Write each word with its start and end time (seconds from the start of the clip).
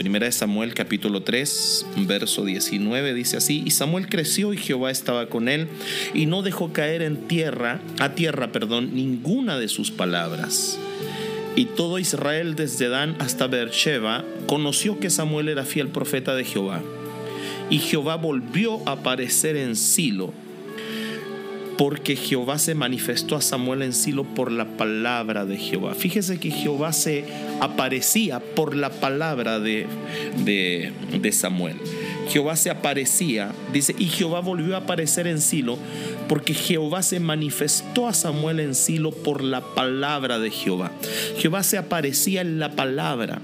Primera 0.00 0.24
de 0.24 0.32
Samuel 0.32 0.72
capítulo 0.72 1.24
3, 1.24 1.86
verso 2.06 2.46
19 2.46 3.12
dice 3.12 3.36
así, 3.36 3.62
y 3.66 3.70
Samuel 3.70 4.08
creció 4.08 4.54
y 4.54 4.56
Jehová 4.56 4.90
estaba 4.90 5.26
con 5.26 5.46
él 5.46 5.68
y 6.14 6.24
no 6.24 6.40
dejó 6.40 6.72
caer 6.72 7.02
en 7.02 7.28
tierra, 7.28 7.82
a 7.98 8.14
tierra, 8.14 8.50
perdón, 8.50 8.94
ninguna 8.94 9.58
de 9.58 9.68
sus 9.68 9.90
palabras. 9.90 10.78
Y 11.54 11.66
todo 11.66 11.98
Israel 11.98 12.54
desde 12.54 12.88
Dan 12.88 13.14
hasta 13.18 13.46
Beersheba 13.46 14.24
conoció 14.46 14.98
que 14.98 15.10
Samuel 15.10 15.50
era 15.50 15.66
fiel 15.66 15.88
profeta 15.88 16.34
de 16.34 16.44
Jehová. 16.44 16.80
Y 17.68 17.80
Jehová 17.80 18.16
volvió 18.16 18.80
a 18.88 18.92
aparecer 18.92 19.54
en 19.56 19.76
Silo 19.76 20.32
porque 21.80 22.14
Jehová 22.14 22.58
se 22.58 22.74
manifestó 22.74 23.36
a 23.36 23.40
Samuel 23.40 23.80
en 23.80 23.94
Silo 23.94 24.24
por 24.24 24.52
la 24.52 24.66
palabra 24.76 25.46
de 25.46 25.56
Jehová. 25.56 25.94
Fíjese 25.94 26.38
que 26.38 26.50
Jehová 26.50 26.92
se 26.92 27.24
aparecía 27.58 28.38
por 28.38 28.76
la 28.76 28.90
palabra 28.90 29.58
de, 29.60 29.86
de, 30.44 30.92
de 31.18 31.32
Samuel. 31.32 31.76
Jehová 32.28 32.56
se 32.56 32.68
aparecía, 32.68 33.52
dice, 33.72 33.94
y 33.98 34.08
Jehová 34.08 34.40
volvió 34.40 34.74
a 34.74 34.80
aparecer 34.80 35.26
en 35.26 35.40
Silo, 35.40 35.78
porque 36.28 36.52
Jehová 36.52 37.02
se 37.02 37.18
manifestó 37.18 38.08
a 38.08 38.12
Samuel 38.12 38.60
en 38.60 38.74
Silo 38.74 39.10
por 39.10 39.42
la 39.42 39.62
palabra 39.62 40.38
de 40.38 40.50
Jehová. 40.50 40.92
Jehová 41.38 41.62
se 41.62 41.78
aparecía 41.78 42.42
en 42.42 42.58
la 42.58 42.72
palabra. 42.72 43.40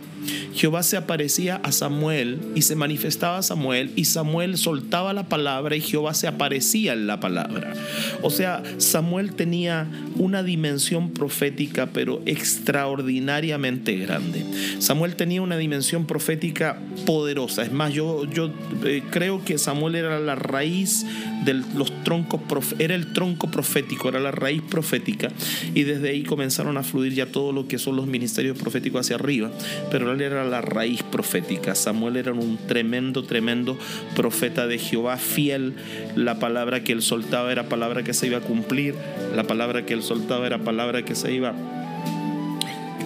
Jehová 0.54 0.82
se 0.82 0.96
aparecía 0.96 1.56
a 1.56 1.72
Samuel 1.72 2.40
y 2.54 2.62
se 2.62 2.76
manifestaba 2.76 3.38
a 3.38 3.42
Samuel 3.42 3.92
y 3.96 4.06
Samuel 4.06 4.56
soltaba 4.56 5.12
la 5.12 5.28
palabra 5.28 5.76
y 5.76 5.80
Jehová 5.80 6.14
se 6.14 6.26
aparecía 6.26 6.94
en 6.94 7.06
la 7.06 7.20
palabra. 7.20 7.74
O 8.22 8.30
sea, 8.30 8.62
Samuel 8.78 9.34
tenía 9.34 9.86
una 10.16 10.42
dimensión 10.42 11.10
profética 11.10 11.90
pero 11.92 12.22
extraordinariamente 12.26 13.96
grande. 13.96 14.44
Samuel 14.78 15.16
tenía 15.16 15.42
una 15.42 15.56
dimensión 15.56 16.06
profética 16.06 16.78
poderosa. 17.04 17.62
Es 17.62 17.72
más, 17.72 17.92
yo, 17.92 18.24
yo 18.24 18.50
eh, 18.84 19.02
creo 19.10 19.44
que 19.44 19.58
Samuel 19.58 19.94
era 19.96 20.20
la 20.20 20.34
raíz 20.34 21.04
de 21.44 21.54
los 21.54 21.92
troncos, 22.02 22.40
era 22.78 22.94
el 22.94 23.12
tronco 23.12 23.50
profético, 23.50 24.08
era 24.08 24.20
la 24.20 24.30
raíz 24.30 24.62
profética 24.62 25.30
y 25.74 25.84
desde 25.84 26.10
ahí 26.10 26.22
comenzaron 26.22 26.76
a 26.76 26.82
fluir 26.82 27.14
ya 27.14 27.26
todo 27.26 27.52
lo 27.52 27.68
que 27.68 27.78
son 27.78 27.96
los 27.96 28.06
ministerios 28.06 28.58
proféticos 28.58 29.02
hacia 29.02 29.16
arriba. 29.16 29.50
Pero 29.90 30.15
él 30.16 30.32
era 30.32 30.44
la 30.44 30.60
raíz 30.60 31.02
profética. 31.02 31.74
Samuel 31.74 32.16
era 32.16 32.32
un 32.32 32.58
tremendo, 32.66 33.22
tremendo 33.22 33.78
profeta 34.14 34.66
de 34.66 34.78
Jehová, 34.78 35.16
fiel. 35.16 35.74
La 36.14 36.38
palabra 36.38 36.82
que 36.82 36.92
él 36.92 37.02
soltaba 37.02 37.52
era 37.52 37.68
palabra 37.68 38.02
que 38.02 38.14
se 38.14 38.26
iba 38.26 38.38
a 38.38 38.40
cumplir. 38.40 38.94
La 39.34 39.44
palabra 39.44 39.86
que 39.86 39.94
él 39.94 40.02
soltaba 40.02 40.46
era 40.46 40.58
palabra 40.58 41.04
que 41.04 41.14
se 41.14 41.32
iba 41.32 41.54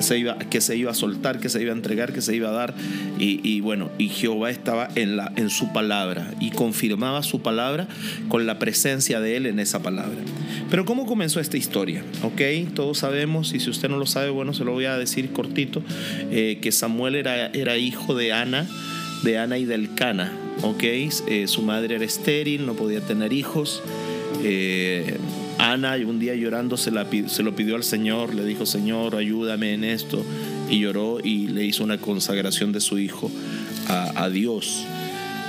que 0.00 0.05
se 0.05 0.19
iba, 0.19 0.39
que 0.39 0.61
se 0.62 0.77
iba 0.78 0.91
a 0.92 0.94
soltar, 0.94 1.41
que 1.41 1.50
se 1.50 1.61
iba 1.61 1.72
a 1.72 1.77
entregar, 1.77 2.14
que 2.14 2.22
se 2.22 2.34
iba 2.34 2.48
a 2.48 2.52
dar. 2.52 2.75
Y, 3.19 3.61
bueno, 3.61 3.91
y 3.98 4.08
Jehová 4.08 4.50
estaba 4.50 4.89
en, 4.95 5.19
la, 5.19 5.30
en 5.36 5.50
su 5.50 5.74
palabra 5.74 6.33
y 6.41 6.52
confirmaba 6.52 7.22
su 7.22 7.42
palabra 7.42 7.86
con 8.28 8.47
la 8.47 8.58
presencia 8.58 9.20
de 9.20 9.36
él 9.36 9.45
en 9.45 9.58
esa 9.61 9.83
palabra. 9.83 10.17
Pero 10.71 10.85
¿cómo 10.85 11.05
comenzó 11.05 11.41
esta 11.41 11.57
historia? 11.57 12.05
¿Ok? 12.23 12.41
Todos 12.75 12.99
sabemos, 12.99 13.53
y 13.53 13.61
si 13.61 13.71
usted 13.71 13.89
no 13.89 13.99
lo 13.99 14.07
sabe, 14.07 14.31
bueno, 14.31 14.55
se 14.55 14.65
lo 14.65 14.73
voy 14.73 14.85
a 14.85 14.97
decir 14.97 15.33
cortito, 15.33 15.83
eh, 16.31 16.59
que 16.63 16.71
Samuel 16.71 17.17
era, 17.17 17.48
era 17.48 17.77
hijo 17.77 18.14
de 18.14 18.33
Ana, 18.33 18.69
de 19.25 19.39
Ana 19.39 19.59
y 19.59 19.64
del 19.64 19.95
Cana. 19.95 20.33
¿Ok? 20.63 20.85
Eh, 20.85 21.45
su 21.47 21.63
madre 21.63 21.97
era 21.97 22.05
estéril, 22.05 22.67
no 22.67 22.75
podía 22.75 23.01
tener 23.01 23.33
hijos. 23.33 23.83
Eh, 24.45 25.19
Ana 25.59 25.97
un 26.07 26.19
día 26.19 26.35
llorando 26.35 26.77
se, 26.77 26.91
la, 26.91 27.07
se 27.27 27.42
lo 27.42 27.55
pidió 27.55 27.77
al 27.77 27.85
Señor, 27.85 28.35
le 28.35 28.45
dijo, 28.45 28.64
Señor, 28.64 29.17
ayúdame 29.17 29.75
en 29.75 29.85
esto. 29.85 30.25
Y 30.70 30.79
lloró 30.79 31.19
y 31.23 31.48
le 31.48 31.64
hizo 31.64 31.83
una 31.83 31.98
consagración 31.98 32.70
de 32.70 32.80
su 32.80 32.98
hijo 32.98 33.30
a, 33.89 34.29
Dios. 34.29 34.85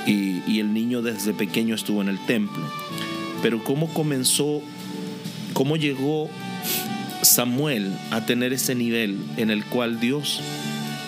Y, 0.08 0.42
y 0.48 0.60
el 0.60 0.74
niño 0.74 1.04
desde 1.04 1.34
pequeño 1.34 1.76
estuvo 1.76 2.02
en 2.02 2.10
el 2.10 2.18
templo. 2.26 2.64
Pero 3.44 3.64
¿cómo 3.64 3.94
comenzó, 3.94 4.64
cómo 5.54 5.78
llegó 5.78 6.30
Samuel 7.22 7.92
a 8.12 8.26
tener 8.26 8.54
ese 8.54 8.76
nivel 8.76 9.18
en 9.38 9.52
el 9.52 9.64
cual 9.66 10.00
Dios 10.00 10.42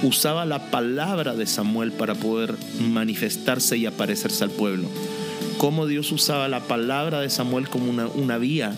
usaba 0.04 0.46
la 0.46 0.72
palabra 0.72 1.36
de 1.36 1.46
Samuel 1.46 1.92
para 1.92 2.16
poder 2.16 2.56
manifestarse 2.80 3.78
y 3.78 3.86
aparecerse 3.86 4.44
al 4.44 4.52
pueblo? 4.52 4.90
Cómo 5.58 5.88
Dios 5.88 6.12
usaba 6.12 6.48
la 6.48 6.62
palabra 6.62 7.22
de 7.22 7.30
Samuel 7.30 7.70
como 7.70 7.90
una, 7.90 8.08
una 8.08 8.38
vía 8.38 8.76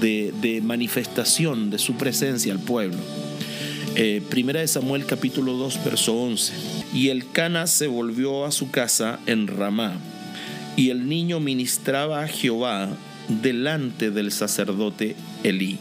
de, 0.00 0.60
manifestación 0.62 1.70
de 1.70 1.78
su 1.78 1.94
presencia 1.94 2.52
al 2.52 2.60
pueblo. 2.60 2.98
Eh, 3.96 4.22
primera 4.30 4.60
de 4.60 4.68
Samuel 4.68 5.04
capítulo 5.06 5.54
2 5.54 5.84
verso 5.84 6.14
11. 6.14 6.52
Y 6.94 7.08
el 7.08 7.30
Cana 7.30 7.66
se 7.66 7.86
volvió 7.88 8.44
a 8.44 8.52
su 8.52 8.70
casa 8.70 9.18
en 9.26 9.46
Ramá, 9.46 9.94
y 10.76 10.90
el 10.90 11.08
niño 11.08 11.40
ministraba 11.40 12.22
a 12.22 12.28
Jehová 12.28 12.90
delante 13.42 14.10
del 14.10 14.32
sacerdote 14.32 15.16
Elí. 15.42 15.78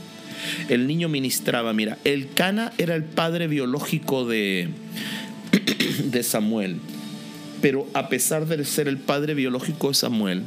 El 0.69 0.87
niño 0.87 1.09
ministraba, 1.09 1.73
mira, 1.73 1.97
el 2.05 2.29
Cana 2.33 2.71
era 2.77 2.95
el 2.95 3.03
padre 3.03 3.47
biológico 3.47 4.25
de, 4.25 4.69
de 6.05 6.23
Samuel 6.23 6.77
pero 7.61 7.87
a 7.93 8.09
pesar 8.09 8.45
de 8.47 8.63
ser 8.65 8.87
el 8.87 8.97
padre 8.97 9.33
biológico 9.33 9.89
de 9.89 9.93
Samuel, 9.93 10.43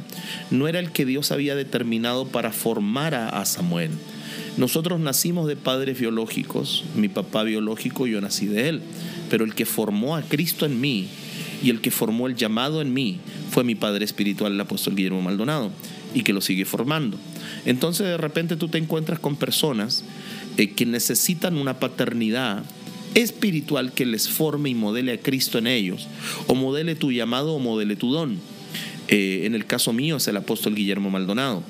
no 0.51 0.67
era 0.67 0.79
el 0.79 0.91
que 0.91 1.05
Dios 1.05 1.31
había 1.31 1.55
determinado 1.55 2.27
para 2.27 2.51
formar 2.51 3.15
a, 3.15 3.43
Samuel. 3.45 3.91
Nosotros 4.57 4.99
nacimos 4.99 5.47
de 5.47 5.55
padres 5.55 5.99
biológicos, 5.99 6.83
mi 6.95 7.09
papá 7.09 7.43
biológico, 7.43 8.07
yo 8.07 8.21
nací 8.21 8.45
de 8.45 8.69
él, 8.69 8.81
pero 9.29 9.45
el 9.45 9.55
que 9.55 9.65
formó 9.65 10.15
a 10.15 10.21
Cristo 10.21 10.65
en 10.65 10.79
mí 10.79 11.07
y 11.63 11.69
el 11.69 11.81
que 11.81 11.91
formó 11.91 12.27
el 12.27 12.35
llamado 12.35 12.81
en 12.81 12.93
mí 12.93 13.19
fue 13.49 13.63
mi 13.63 13.75
padre 13.75 14.05
espiritual, 14.05 14.53
el 14.53 14.61
apóstol 14.61 14.95
Guillermo 14.95 15.21
Maldonado, 15.21 15.71
y 16.13 16.23
que 16.23 16.33
lo 16.33 16.41
sigue 16.41 16.65
formando. 16.65 17.17
Entonces 17.65 18.07
de 18.07 18.17
repente 18.17 18.55
tú 18.55 18.67
te 18.67 18.77
encuentras 18.77 19.19
con 19.19 19.35
personas 19.35 20.03
eh, 20.57 20.71
que 20.71 20.85
necesitan 20.85 21.57
una 21.57 21.79
paternidad 21.79 22.63
espiritual 23.15 23.93
que 23.93 24.05
les 24.05 24.29
forme 24.29 24.69
y 24.69 24.75
modele 24.75 25.13
a 25.13 25.19
Cristo 25.19 25.57
en 25.57 25.67
ellos, 25.67 26.07
o 26.47 26.55
modele 26.55 26.95
tu 26.95 27.11
llamado 27.11 27.53
o 27.53 27.59
modele 27.59 27.95
tu 27.95 28.11
don. 28.11 28.39
Eh, 29.07 29.41
en 29.45 29.55
el 29.55 29.65
caso 29.65 29.93
mío 29.93 30.17
es 30.17 30.27
el 30.27 30.37
apóstol 30.37 30.75
Guillermo 30.75 31.09
Maldonado. 31.09 31.63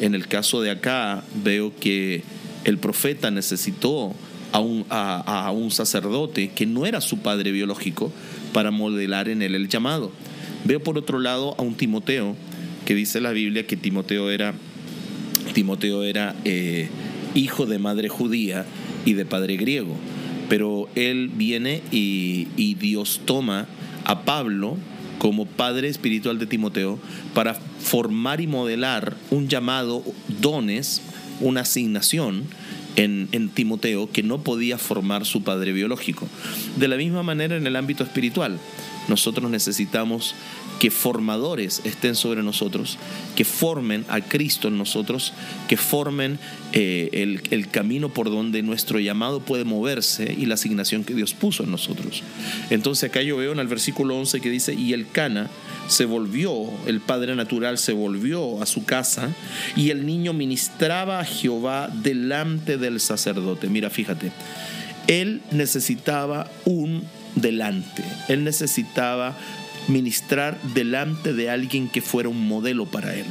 En 0.00 0.14
el 0.14 0.28
caso 0.28 0.60
de 0.60 0.70
acá 0.70 1.24
veo 1.42 1.72
que 1.78 2.22
el 2.64 2.78
profeta 2.78 3.30
necesitó 3.30 4.14
a 4.52 4.60
un, 4.60 4.84
a 4.90 5.50
un 5.54 5.70
sacerdote 5.70 6.50
que 6.50 6.66
no 6.66 6.84
era 6.84 7.00
su 7.00 7.18
padre 7.18 7.52
biológico 7.52 8.12
para 8.52 8.70
modelar 8.70 9.28
en 9.28 9.42
él 9.42 9.54
el 9.54 9.68
llamado. 9.68 10.10
Veo 10.64 10.82
por 10.82 10.98
otro 10.98 11.18
lado 11.18 11.54
a 11.58 11.62
un 11.62 11.74
Timoteo, 11.74 12.36
que 12.90 12.96
dice 12.96 13.20
la 13.20 13.30
Biblia 13.30 13.68
que 13.68 13.76
Timoteo 13.76 14.32
era, 14.32 14.52
Timoteo 15.54 16.02
era 16.02 16.34
eh, 16.44 16.88
hijo 17.36 17.64
de 17.64 17.78
madre 17.78 18.08
judía 18.08 18.66
y 19.04 19.12
de 19.12 19.24
padre 19.24 19.56
griego 19.56 19.96
pero 20.48 20.88
él 20.96 21.30
viene 21.32 21.82
y, 21.92 22.74
Dios 22.80 23.20
toma 23.24 23.68
a 24.04 24.24
Pablo 24.24 24.76
como 25.18 25.46
padre 25.46 25.86
espiritual 25.86 26.40
de 26.40 26.46
Timoteo 26.46 26.98
para 27.32 27.54
formar 27.54 28.40
y 28.40 28.48
modelar 28.48 29.16
un 29.30 29.46
llamado, 29.46 30.02
dones, 30.40 31.00
una 31.40 31.60
asignación 31.60 32.42
en, 32.96 33.28
en, 33.30 33.50
Timoteo 33.50 34.10
que 34.10 34.24
no 34.24 34.42
podía 34.42 34.78
formar 34.78 35.26
su 35.26 35.44
padre 35.44 35.72
biológico. 35.72 36.26
De 36.76 36.88
la 36.88 36.96
misma 36.96 37.22
manera 37.22 37.56
en 37.56 37.68
el 37.68 37.76
ámbito 37.76 38.02
espiritual, 38.02 38.58
nosotros 39.06 39.48
necesitamos 39.48 40.34
que 40.80 40.90
formadores 40.90 41.82
estén 41.84 42.16
sobre 42.16 42.42
nosotros, 42.42 42.96
que 43.36 43.44
formen 43.44 44.06
a 44.08 44.22
Cristo 44.22 44.68
en 44.68 44.78
nosotros, 44.78 45.34
que 45.68 45.76
formen 45.76 46.38
eh, 46.72 47.10
el, 47.12 47.42
el, 47.50 47.68
camino 47.68 48.08
por 48.08 48.30
donde 48.30 48.62
nuestro 48.62 48.98
llamado 48.98 49.40
puede 49.40 49.64
moverse 49.64 50.34
y 50.36 50.46
la 50.46 50.54
asignación 50.54 51.04
que 51.04 51.12
Dios 51.12 51.34
puso 51.34 51.64
en 51.64 51.70
nosotros. 51.70 52.22
Entonces 52.70 53.10
acá 53.10 53.20
yo 53.20 53.36
veo 53.36 53.52
en 53.52 53.58
el 53.58 53.68
versículo 53.68 54.16
11 54.16 54.40
que 54.40 54.48
dice, 54.48 54.72
y 54.72 54.94
el 54.94 55.06
Cana 55.10 55.50
se 55.86 56.06
volvió, 56.06 56.70
el 56.86 57.00
Padre 57.00 57.36
Natural 57.36 57.76
se 57.76 57.92
volvió 57.92 58.62
a 58.62 58.66
su 58.66 58.86
casa 58.86 59.28
y 59.76 59.90
el 59.90 60.06
niño 60.06 60.32
ministraba 60.32 61.20
a 61.20 61.24
Jehová 61.26 61.90
delante 61.92 62.78
del 62.78 63.00
sacerdote. 63.00 63.68
Mira, 63.68 63.90
fíjate, 63.90 64.32
él 65.08 65.42
necesitaba 65.50 66.50
un 66.64 67.02
delante, 67.34 68.02
él 68.28 68.44
necesitaba 68.44 69.36
ministrar 69.88 70.60
delante 70.74 71.32
de 71.32 71.50
alguien 71.50 71.88
que 71.88 72.00
fuera 72.00 72.28
un 72.28 72.46
modelo 72.46 72.86
para 72.86 73.14
él. 73.14 73.26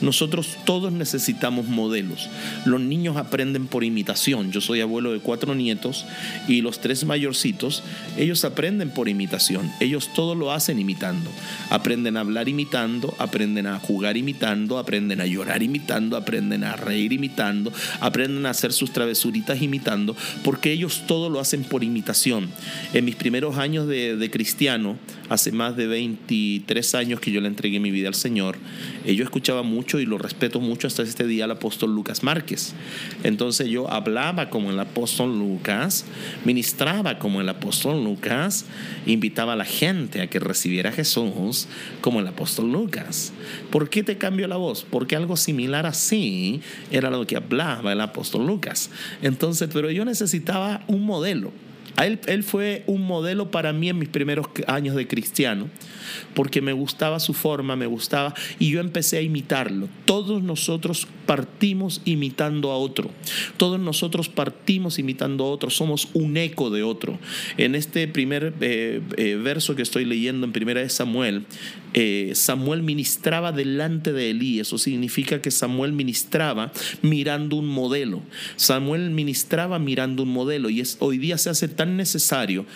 Nosotros 0.00 0.56
todos 0.64 0.92
necesitamos 0.92 1.66
modelos. 1.66 2.28
Los 2.64 2.80
niños 2.80 3.16
aprenden 3.16 3.66
por 3.66 3.84
imitación. 3.84 4.52
Yo 4.52 4.60
soy 4.60 4.80
abuelo 4.80 5.12
de 5.12 5.20
cuatro 5.20 5.54
nietos 5.54 6.04
y 6.48 6.60
los 6.60 6.80
tres 6.80 7.04
mayorcitos, 7.04 7.82
ellos 8.16 8.44
aprenden 8.44 8.90
por 8.90 9.08
imitación. 9.08 9.70
Ellos 9.80 10.10
todo 10.14 10.34
lo 10.34 10.52
hacen 10.52 10.78
imitando. 10.78 11.30
Aprenden 11.70 12.16
a 12.16 12.20
hablar 12.20 12.48
imitando, 12.48 13.14
aprenden 13.18 13.66
a 13.66 13.78
jugar 13.78 14.16
imitando, 14.16 14.78
aprenden 14.78 15.20
a 15.20 15.26
llorar 15.26 15.62
imitando, 15.62 16.16
aprenden 16.16 16.64
a 16.64 16.76
reír 16.76 17.12
imitando, 17.12 17.72
aprenden 18.00 18.46
a 18.46 18.50
hacer 18.50 18.72
sus 18.72 18.92
travesuritas 18.92 19.62
imitando, 19.62 20.16
porque 20.44 20.72
ellos 20.72 21.04
todo 21.06 21.30
lo 21.30 21.40
hacen 21.40 21.64
por 21.64 21.84
imitación. 21.84 22.50
En 22.92 23.04
mis 23.04 23.16
primeros 23.16 23.58
años 23.58 23.86
de, 23.86 24.16
de 24.16 24.30
cristiano, 24.30 24.96
hace 25.28 25.52
más 25.52 25.76
de 25.76 25.86
23 25.86 26.94
años 26.94 27.20
que 27.20 27.30
yo 27.30 27.40
le 27.40 27.48
entregué 27.48 27.80
mi 27.80 27.90
vida 27.90 28.08
al 28.08 28.14
Señor, 28.14 28.58
yo 29.04 29.24
escuchaba 29.24 29.62
mucho 29.66 30.00
y 30.00 30.06
lo 30.06 30.16
respeto 30.16 30.60
mucho 30.60 30.86
hasta 30.86 31.02
este 31.02 31.26
día 31.26 31.44
al 31.44 31.50
apóstol 31.50 31.94
Lucas 31.94 32.22
Márquez. 32.22 32.74
Entonces 33.22 33.68
yo 33.68 33.90
hablaba 33.90 34.48
como 34.48 34.70
el 34.70 34.80
apóstol 34.80 35.38
Lucas, 35.38 36.06
ministraba 36.44 37.18
como 37.18 37.40
el 37.42 37.48
apóstol 37.48 38.02
Lucas, 38.02 38.64
invitaba 39.04 39.52
a 39.52 39.56
la 39.56 39.64
gente 39.64 40.22
a 40.22 40.28
que 40.28 40.38
recibiera 40.38 40.90
a 40.90 40.92
Jesús 40.92 41.68
como 42.00 42.20
el 42.20 42.26
apóstol 42.26 42.72
Lucas. 42.72 43.32
¿Por 43.70 43.90
qué 43.90 44.02
te 44.02 44.16
cambió 44.16 44.48
la 44.48 44.56
voz? 44.56 44.86
Porque 44.88 45.16
algo 45.16 45.36
similar 45.36 45.86
así 45.86 46.60
era 46.90 47.10
lo 47.10 47.26
que 47.26 47.36
hablaba 47.36 47.92
el 47.92 48.00
apóstol 48.00 48.46
Lucas. 48.46 48.90
Entonces, 49.22 49.68
pero 49.72 49.90
yo 49.90 50.04
necesitaba 50.04 50.82
un 50.86 51.02
modelo. 51.02 51.52
Él, 52.04 52.42
fue 52.42 52.82
un 52.86 53.06
modelo 53.06 53.50
para 53.50 53.72
mí 53.72 53.88
en 53.88 53.98
mis 53.98 54.08
primeros 54.08 54.46
años 54.66 54.94
de 54.96 55.06
cristiano, 55.06 55.68
porque 56.34 56.60
me 56.60 56.72
gustaba 56.72 57.20
su 57.20 57.32
forma, 57.32 57.74
me 57.74 57.86
gustaba, 57.86 58.34
y 58.58 58.70
yo 58.70 58.80
empecé 58.80 59.16
a 59.16 59.22
imitarlo. 59.22 59.88
Todos 60.04 60.42
nosotros 60.42 61.08
partimos 61.24 62.02
imitando 62.04 62.70
a 62.70 62.76
otro, 62.76 63.10
todos 63.56 63.80
nosotros 63.80 64.28
partimos 64.28 64.98
imitando 64.98 65.44
a 65.44 65.48
otro, 65.48 65.70
somos 65.70 66.08
un 66.12 66.36
eco 66.36 66.70
de 66.70 66.82
otro. 66.82 67.18
En 67.56 67.74
este 67.74 68.06
primer 68.08 68.52
eh, 68.60 69.00
eh, 69.16 69.34
verso 69.42 69.74
que 69.74 69.82
estoy 69.82 70.04
leyendo 70.04 70.46
en 70.46 70.52
Primera 70.52 70.80
de 70.80 70.90
Samuel, 70.90 71.46
eh, 71.94 72.32
Samuel 72.34 72.82
ministraba 72.82 73.52
delante 73.52 74.12
de 74.12 74.30
Elí, 74.30 74.60
eso 74.60 74.76
significa 74.76 75.40
que 75.40 75.50
Samuel 75.50 75.92
ministraba 75.92 76.72
mirando 77.00 77.56
un 77.56 77.66
modelo. 77.66 78.22
Samuel 78.56 79.10
ministraba 79.10 79.78
mirando 79.78 80.24
un 80.24 80.28
modelo, 80.28 80.68
y 80.68 80.80
es, 80.80 80.98
hoy 81.00 81.16
día 81.16 81.38
se 81.38 81.48
hace 81.48 81.68
tan 81.68 81.85
necesario 81.86 82.66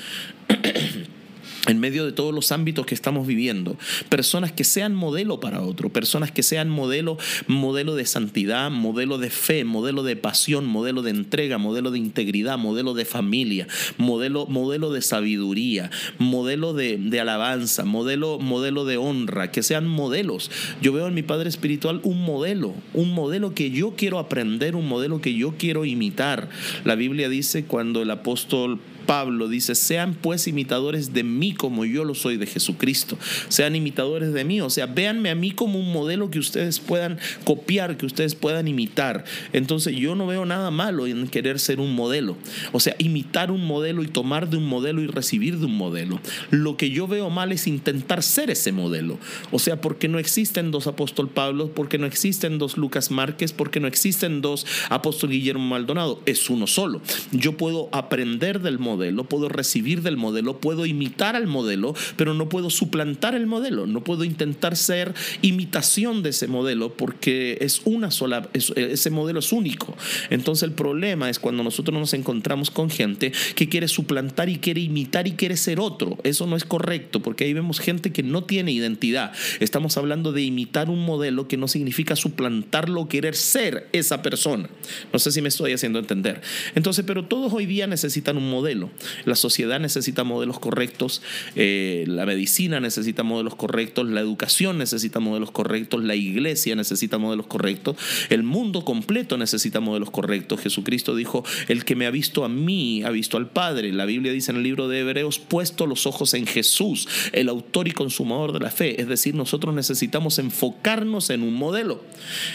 en 1.67 1.79
medio 1.79 2.05
de 2.05 2.13
todos 2.13 2.35
los 2.35 2.53
ámbitos 2.53 2.87
que 2.87 2.95
estamos 2.95 3.27
viviendo, 3.27 3.77
personas 4.09 4.53
que 4.53 4.65
sean 4.65 4.95
modelo 4.95 5.41
para 5.41 5.61
otro, 5.61 5.91
personas 5.91 6.33
que 6.33 6.43
sean 6.43 6.69
modelo, 6.69 7.19
modelo 7.47 7.95
de 7.95 8.07
santidad, 8.07 8.71
modelo 8.71 9.19
de 9.19 9.31
fe, 9.31 9.65
modelo 9.65 10.03
de 10.03 10.17
pasión, 10.17 10.67
modelo 10.67 11.03
de 11.03 11.11
entrega, 11.11 11.59
modelo 11.59 11.91
de 11.91 11.99
integridad, 11.99 12.59
modelo 12.59 12.95
de 12.95 13.05
familia, 13.05 13.67
modelo, 13.99 14.47
modelo 14.47 14.91
de 14.91 15.03
sabiduría, 15.03 15.91
modelo 16.19 16.73
de, 16.73 16.97
de 16.99 17.21
alabanza, 17.21 17.85
modelo, 17.85 18.39
modelo 18.39 18.85
de 18.85 18.97
honra, 18.97 19.51
que 19.51 19.63
sean 19.63 19.87
modelos. 19.87 20.51
Yo 20.81 20.93
veo 20.93 21.09
en 21.09 21.15
mi 21.15 21.23
Padre 21.23 21.49
Espiritual 21.49 22.01
un 22.05 22.25
modelo, 22.25 22.75
un 22.95 23.13
modelo 23.13 23.55
que 23.55 23.71
yo 23.71 23.95
quiero 23.97 24.19
aprender, 24.19 24.77
un 24.77 24.89
modelo 24.89 25.21
que 25.21 25.35
yo 25.35 25.55
quiero 25.59 25.85
imitar. 25.85 26.49
La 26.85 26.95
Biblia 26.95 27.29
dice 27.29 27.65
cuando 27.65 28.03
el 28.03 28.11
apóstol 28.11 28.81
Pablo 29.11 29.49
dice, 29.49 29.75
sean 29.75 30.15
pues 30.15 30.47
imitadores 30.47 31.13
de 31.13 31.25
mí 31.25 31.53
como 31.53 31.85
yo 31.85 32.05
lo 32.05 32.15
soy 32.15 32.37
de 32.37 32.47
Jesucristo. 32.47 33.19
Sean 33.49 33.75
imitadores 33.75 34.33
de 34.33 34.45
mí, 34.45 34.61
o 34.61 34.71
sea, 34.71 34.87
véanme 34.87 35.31
a 35.31 35.35
mí 35.35 35.51
como 35.51 35.81
un 35.81 35.93
modelo 35.93 36.31
que 36.31 36.39
ustedes 36.39 36.79
puedan 36.79 37.19
copiar, 37.43 37.97
que 37.97 38.07
ustedes 38.07 38.37
puedan 38.37 38.69
imitar. 38.69 39.25
Entonces 39.53 39.97
yo 39.97 40.15
no 40.15 40.29
veo 40.29 40.47
nada 40.47 40.71
malo 40.71 41.09
en 41.09 41.27
querer 41.27 41.59
ser 41.59 41.81
un 41.81 41.93
modelo. 41.97 42.37
O 42.71 42.79
sea, 42.79 42.95
imitar 42.99 43.51
un 43.51 43.67
modelo 43.67 44.05
y 44.05 44.07
tomar 44.07 44.49
de 44.49 44.59
un 44.59 44.67
modelo 44.67 45.03
y 45.03 45.09
recibir 45.09 45.59
de 45.59 45.67
un 45.67 45.77
modelo. 45.77 46.21
Lo 46.51 46.77
que 46.77 46.91
yo 46.91 47.09
veo 47.09 47.31
mal 47.31 47.51
es 47.51 47.67
intentar 47.67 48.23
ser 48.23 48.49
ese 48.49 48.71
modelo. 48.71 49.19
O 49.51 49.59
sea, 49.59 49.81
porque 49.81 50.07
no 50.07 50.21
existen 50.21 50.71
dos 50.71 50.87
apóstol 50.87 51.29
Pablo, 51.29 51.73
porque 51.75 51.99
no 51.99 52.07
existen 52.07 52.59
dos 52.59 52.77
Lucas 52.77 53.11
Márquez, 53.11 53.53
porque 53.53 53.81
no 53.81 53.89
existen 53.89 54.41
dos 54.41 54.65
apóstol 54.89 55.31
Guillermo 55.31 55.67
Maldonado. 55.67 56.23
Es 56.27 56.49
uno 56.49 56.69
solo. 56.69 57.03
Yo 57.33 57.57
puedo 57.57 57.89
aprender 57.91 58.61
del 58.61 58.79
modelo 58.79 59.00
modelo, 59.01 59.25
puedo 59.25 59.49
recibir 59.49 60.03
del 60.03 60.19
modelo, 60.19 60.61
puedo 60.61 60.85
imitar 60.85 61.35
al 61.35 61.47
modelo, 61.47 61.95
pero 62.17 62.35
no 62.35 62.51
puedo 62.51 62.69
suplantar 62.69 63.35
el 63.35 63.47
modelo, 63.47 63.87
no 63.87 64.05
puedo 64.05 64.25
intentar 64.25 64.77
ser 64.77 65.15
imitación 65.41 66.23
de 66.23 66.31
ese 66.31 66.49
modelo 66.49 66.93
porque 66.95 67.57
es 67.63 67.81
una 67.87 68.11
sola, 68.11 68.49
ese 68.53 69.11
modelo 69.11 69.39
es 69.39 69.53
único. 69.53 69.97
Entonces 70.29 70.65
el 70.65 70.73
problema 70.73 71.31
es 71.31 71.39
cuando 71.39 71.63
nosotros 71.63 71.99
nos 71.99 72.13
encontramos 72.13 72.71
con 72.71 72.91
gente 72.91 73.33
que 73.55 73.71
quiere 73.71 73.89
suplantar 73.89 74.51
y 74.51 74.59
quiere 74.59 74.83
imitar 74.83 75.27
y 75.27 75.33
quiere 75.33 75.57
ser 75.57 75.81
otro. 75.81 76.19
Eso 76.23 76.47
no 76.47 76.57
es 76.57 76.65
correcto 76.65 77.21
porque 77.21 77.45
ahí 77.45 77.55
vemos 77.55 77.81
gente 77.81 78.13
que 78.13 78.23
no 78.23 78.45
tiene 78.45 78.73
identidad. 78.73 79.33
Estamos 79.61 79.97
hablando 79.97 80.33
de 80.33 80.43
imitar 80.43 80.91
un 80.91 81.07
modelo 81.07 81.49
que 81.49 81.57
no 81.57 81.69
significa 81.69 82.17
suplantarlo 82.17 83.09
querer 83.09 83.35
ser 83.35 83.89
esa 83.93 84.21
persona. 84.21 84.69
No 85.11 85.19
sé 85.19 85.33
si 85.33 85.41
me 85.41 85.49
estoy 85.49 85.73
haciendo 85.73 85.99
entender. 85.99 86.43
Entonces, 86.75 87.05
pero 87.07 87.25
todos 87.25 87.53
hoy 87.53 87.67
día 87.67 87.87
necesitan 87.87 88.37
un 88.37 88.51
modelo. 88.51 88.80
La 89.25 89.35
sociedad 89.35 89.81
necesita 89.81 90.25
modelos 90.25 90.59
correctos, 90.59 91.23
eh, 91.57 92.05
la 92.07 92.25
medicina 92.25 92.81
necesita 92.81 93.23
modelos 93.23 93.55
correctos, 93.55 94.09
la 94.09 94.21
educación 94.21 94.79
necesita 94.79 95.21
modelos 95.21 95.51
correctos, 95.51 96.03
la 96.05 96.15
iglesia 96.15 96.75
necesita 96.77 97.19
modelos 97.19 97.47
correctos, 97.47 97.97
el 98.29 98.43
mundo 98.43 98.85
completo 98.85 99.37
necesita 99.37 99.81
modelos 99.81 100.11
correctos. 100.11 100.61
Jesucristo 100.61 101.15
dijo, 101.15 101.45
el 101.69 101.85
que 101.85 101.97
me 101.97 102.07
ha 102.07 102.11
visto 102.11 102.45
a 102.45 102.49
mí, 102.49 103.03
ha 103.03 103.11
visto 103.11 103.37
al 103.37 103.51
Padre. 103.51 103.93
La 103.93 104.05
Biblia 104.05 104.33
dice 104.33 104.53
en 104.53 104.59
el 104.59 104.63
libro 104.63 104.89
de 104.89 105.01
Hebreos, 105.01 105.39
puesto 105.39 105.87
los 105.87 106.07
ojos 106.07 106.35
en 106.35 106.47
Jesús, 106.47 107.09
el 107.33 107.49
autor 107.49 107.89
y 107.89 107.93
consumador 107.93 108.53
de 108.53 108.61
la 108.61 108.71
fe. 108.71 109.01
Es 109.01 109.09
decir, 109.09 109.35
nosotros 109.35 109.75
necesitamos 109.75 110.39
enfocarnos 110.39 111.31
en 111.31 111.43
un 111.43 111.55
modelo. 111.55 112.03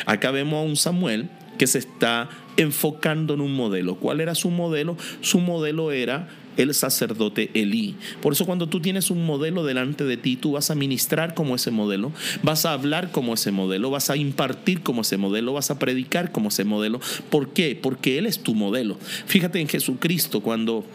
Acá 0.05 0.31
vemos 0.31 0.55
a 0.55 0.67
un 0.67 0.75
Samuel 0.75 1.29
que 1.57 1.67
se 1.67 1.79
está 1.79 2.29
enfocando 2.57 3.33
en 3.33 3.41
un 3.41 3.53
modelo. 3.53 3.95
¿Cuál 3.95 4.21
era 4.21 4.35
su 4.35 4.49
modelo? 4.49 4.97
Su 5.21 5.39
modelo 5.39 5.91
era 5.91 6.29
el 6.57 6.73
sacerdote 6.73 7.49
Elí. 7.53 7.95
Por 8.21 8.33
eso 8.33 8.45
cuando 8.45 8.67
tú 8.67 8.79
tienes 8.79 9.11
un 9.11 9.25
modelo 9.25 9.63
delante 9.63 10.03
de 10.03 10.17
ti, 10.17 10.35
tú 10.35 10.53
vas 10.53 10.71
a 10.71 10.75
ministrar 10.75 11.33
como 11.33 11.55
ese 11.55 11.71
modelo, 11.71 12.11
vas 12.43 12.65
a 12.65 12.73
hablar 12.73 13.11
como 13.11 13.33
ese 13.33 13.51
modelo, 13.51 13.91
vas 13.91 14.09
a 14.09 14.15
impartir 14.15 14.81
como 14.81 15.01
ese 15.01 15.17
modelo, 15.17 15.53
vas 15.53 15.71
a 15.71 15.79
predicar 15.79 16.31
como 16.31 16.49
ese 16.49 16.63
modelo. 16.63 16.99
¿Por 17.29 17.49
qué? 17.49 17.77
Porque 17.81 18.17
Él 18.17 18.25
es 18.25 18.39
tu 18.39 18.55
modelo. 18.55 18.97
Fíjate 19.25 19.59
en 19.59 19.67
Jesucristo 19.67 20.41
cuando 20.41 20.85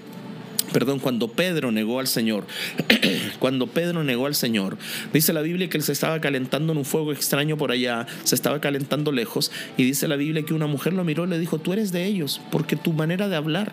perdón, 0.72 0.98
cuando 0.98 1.28
Pedro 1.28 1.72
negó 1.72 2.00
al 2.00 2.06
Señor, 2.06 2.46
cuando 3.38 3.66
Pedro 3.66 4.04
negó 4.04 4.26
al 4.26 4.34
Señor, 4.34 4.78
dice 5.12 5.32
la 5.32 5.42
Biblia 5.42 5.68
que 5.68 5.76
él 5.76 5.82
se 5.82 5.92
estaba 5.92 6.20
calentando 6.20 6.72
en 6.72 6.78
un 6.78 6.84
fuego 6.84 7.12
extraño 7.12 7.56
por 7.56 7.72
allá, 7.72 8.06
se 8.24 8.34
estaba 8.34 8.60
calentando 8.60 9.12
lejos, 9.12 9.50
y 9.76 9.84
dice 9.84 10.08
la 10.08 10.16
Biblia 10.16 10.42
que 10.42 10.54
una 10.54 10.66
mujer 10.66 10.92
lo 10.92 11.04
miró 11.04 11.24
y 11.24 11.28
le 11.28 11.38
dijo, 11.38 11.58
tú 11.58 11.72
eres 11.72 11.92
de 11.92 12.06
ellos, 12.06 12.40
porque 12.50 12.76
tu 12.76 12.92
manera 12.92 13.28
de 13.28 13.36
hablar, 13.36 13.72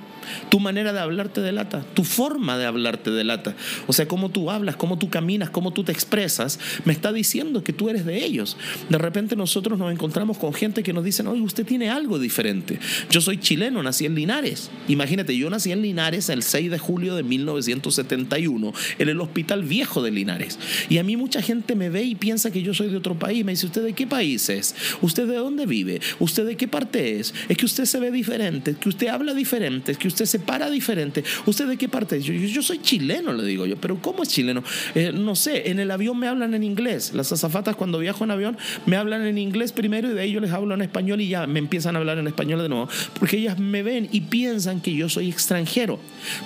tu 0.49 0.59
manera 0.59 0.93
de 0.93 0.99
hablar 0.99 1.29
te 1.29 1.41
delata, 1.41 1.83
tu 1.93 2.03
forma 2.03 2.57
de 2.57 2.65
hablar 2.65 2.97
te 2.97 3.11
delata, 3.11 3.55
o 3.87 3.93
sea, 3.93 4.07
cómo 4.07 4.29
tú 4.29 4.51
hablas, 4.51 4.75
cómo 4.75 4.97
tú 4.97 5.09
caminas, 5.09 5.49
cómo 5.49 5.71
tú 5.71 5.83
te 5.83 5.91
expresas, 5.91 6.59
me 6.85 6.93
está 6.93 7.11
diciendo 7.11 7.63
que 7.63 7.73
tú 7.73 7.89
eres 7.89 8.05
de 8.05 8.23
ellos. 8.23 8.57
De 8.89 8.97
repente 8.97 9.35
nosotros 9.35 9.77
nos 9.77 9.91
encontramos 9.91 10.37
con 10.37 10.53
gente 10.53 10.83
que 10.83 10.93
nos 10.93 11.03
dice, 11.03 11.25
oye, 11.27 11.41
usted 11.41 11.65
tiene 11.65 11.89
algo 11.89 12.19
diferente. 12.19 12.79
Yo 13.09 13.21
soy 13.21 13.37
chileno, 13.37 13.83
nací 13.83 14.05
en 14.05 14.15
Linares. 14.15 14.69
Imagínate, 14.87 15.35
yo 15.37 15.49
nací 15.49 15.71
en 15.71 15.81
Linares 15.81 16.29
el 16.29 16.43
6 16.43 16.71
de 16.71 16.79
julio 16.87 17.15
de 17.15 17.23
1971 17.23 18.73
en 18.97 19.09
el 19.09 19.19
Hospital 19.19 19.63
Viejo 19.63 20.01
de 20.01 20.11
Linares. 20.11 20.57
Y 20.87 20.99
a 20.99 21.03
mí 21.03 21.17
mucha 21.17 21.41
gente 21.41 21.75
me 21.75 21.89
ve 21.89 22.03
y 22.03 22.15
piensa 22.15 22.49
que 22.49 22.61
yo 22.61 22.73
soy 22.73 22.87
de 22.87 22.95
otro 22.95 23.19
país. 23.19 23.43
Me 23.43 23.51
dice, 23.51 23.65
¿usted 23.65 23.83
de 23.83 23.91
qué 23.91 24.07
país 24.07 24.47
es? 24.47 24.73
¿Usted 25.01 25.27
de 25.27 25.35
dónde 25.35 25.65
vive? 25.65 25.99
¿Usted 26.19 26.45
de 26.45 26.55
qué 26.55 26.69
parte 26.69 27.19
es? 27.19 27.33
Es 27.49 27.57
que 27.57 27.65
usted 27.65 27.83
se 27.83 27.99
ve 27.99 28.09
diferente, 28.09 28.71
es 28.71 28.77
que 28.77 28.87
usted 28.87 29.07
habla 29.07 29.33
diferente, 29.33 29.91
es 29.91 29.97
que 29.97 30.07
usted 30.07 30.25
se 30.25 30.39
para 30.39 30.69
diferente. 30.69 31.25
¿Usted 31.45 31.67
de 31.67 31.75
qué 31.75 31.89
parte 31.89 32.15
es? 32.17 32.23
Yo, 32.23 32.61
soy 32.61 32.79
chileno, 32.79 33.33
le 33.33 33.43
digo 33.43 33.65
yo. 33.65 33.75
¿Pero 33.75 34.01
cómo 34.01 34.23
es 34.23 34.29
chileno? 34.29 34.63
Eh, 34.95 35.11
no 35.13 35.35
sé, 35.35 35.69
en 35.69 35.79
el 35.79 35.91
avión 35.91 36.17
me 36.17 36.27
hablan 36.27 36.53
en 36.53 36.63
inglés. 36.63 37.11
Las 37.13 37.33
azafatas 37.33 37.75
cuando 37.75 37.99
viajo 37.99 38.23
en 38.23 38.31
avión 38.31 38.57
me 38.85 38.95
hablan 38.95 39.25
en 39.25 39.37
inglés 39.37 39.73
primero 39.73 40.09
y 40.09 40.13
de 40.13 40.21
ahí 40.21 40.31
yo 40.31 40.39
les 40.39 40.51
hablo 40.51 40.73
en 40.73 40.81
español 40.81 41.19
y 41.19 41.27
ya 41.27 41.47
me 41.47 41.59
empiezan 41.59 41.95
a 41.95 41.99
hablar 41.99 42.17
en 42.17 42.27
español 42.27 42.61
de 42.61 42.69
nuevo. 42.69 42.87
Porque 43.19 43.37
ellas 43.37 43.59
me 43.59 43.83
ven 43.83 44.07
y 44.11 44.21
piensan 44.21 44.79
que 44.79 44.93
yo 44.93 45.09
soy 45.09 45.29
extranjero. 45.29 45.99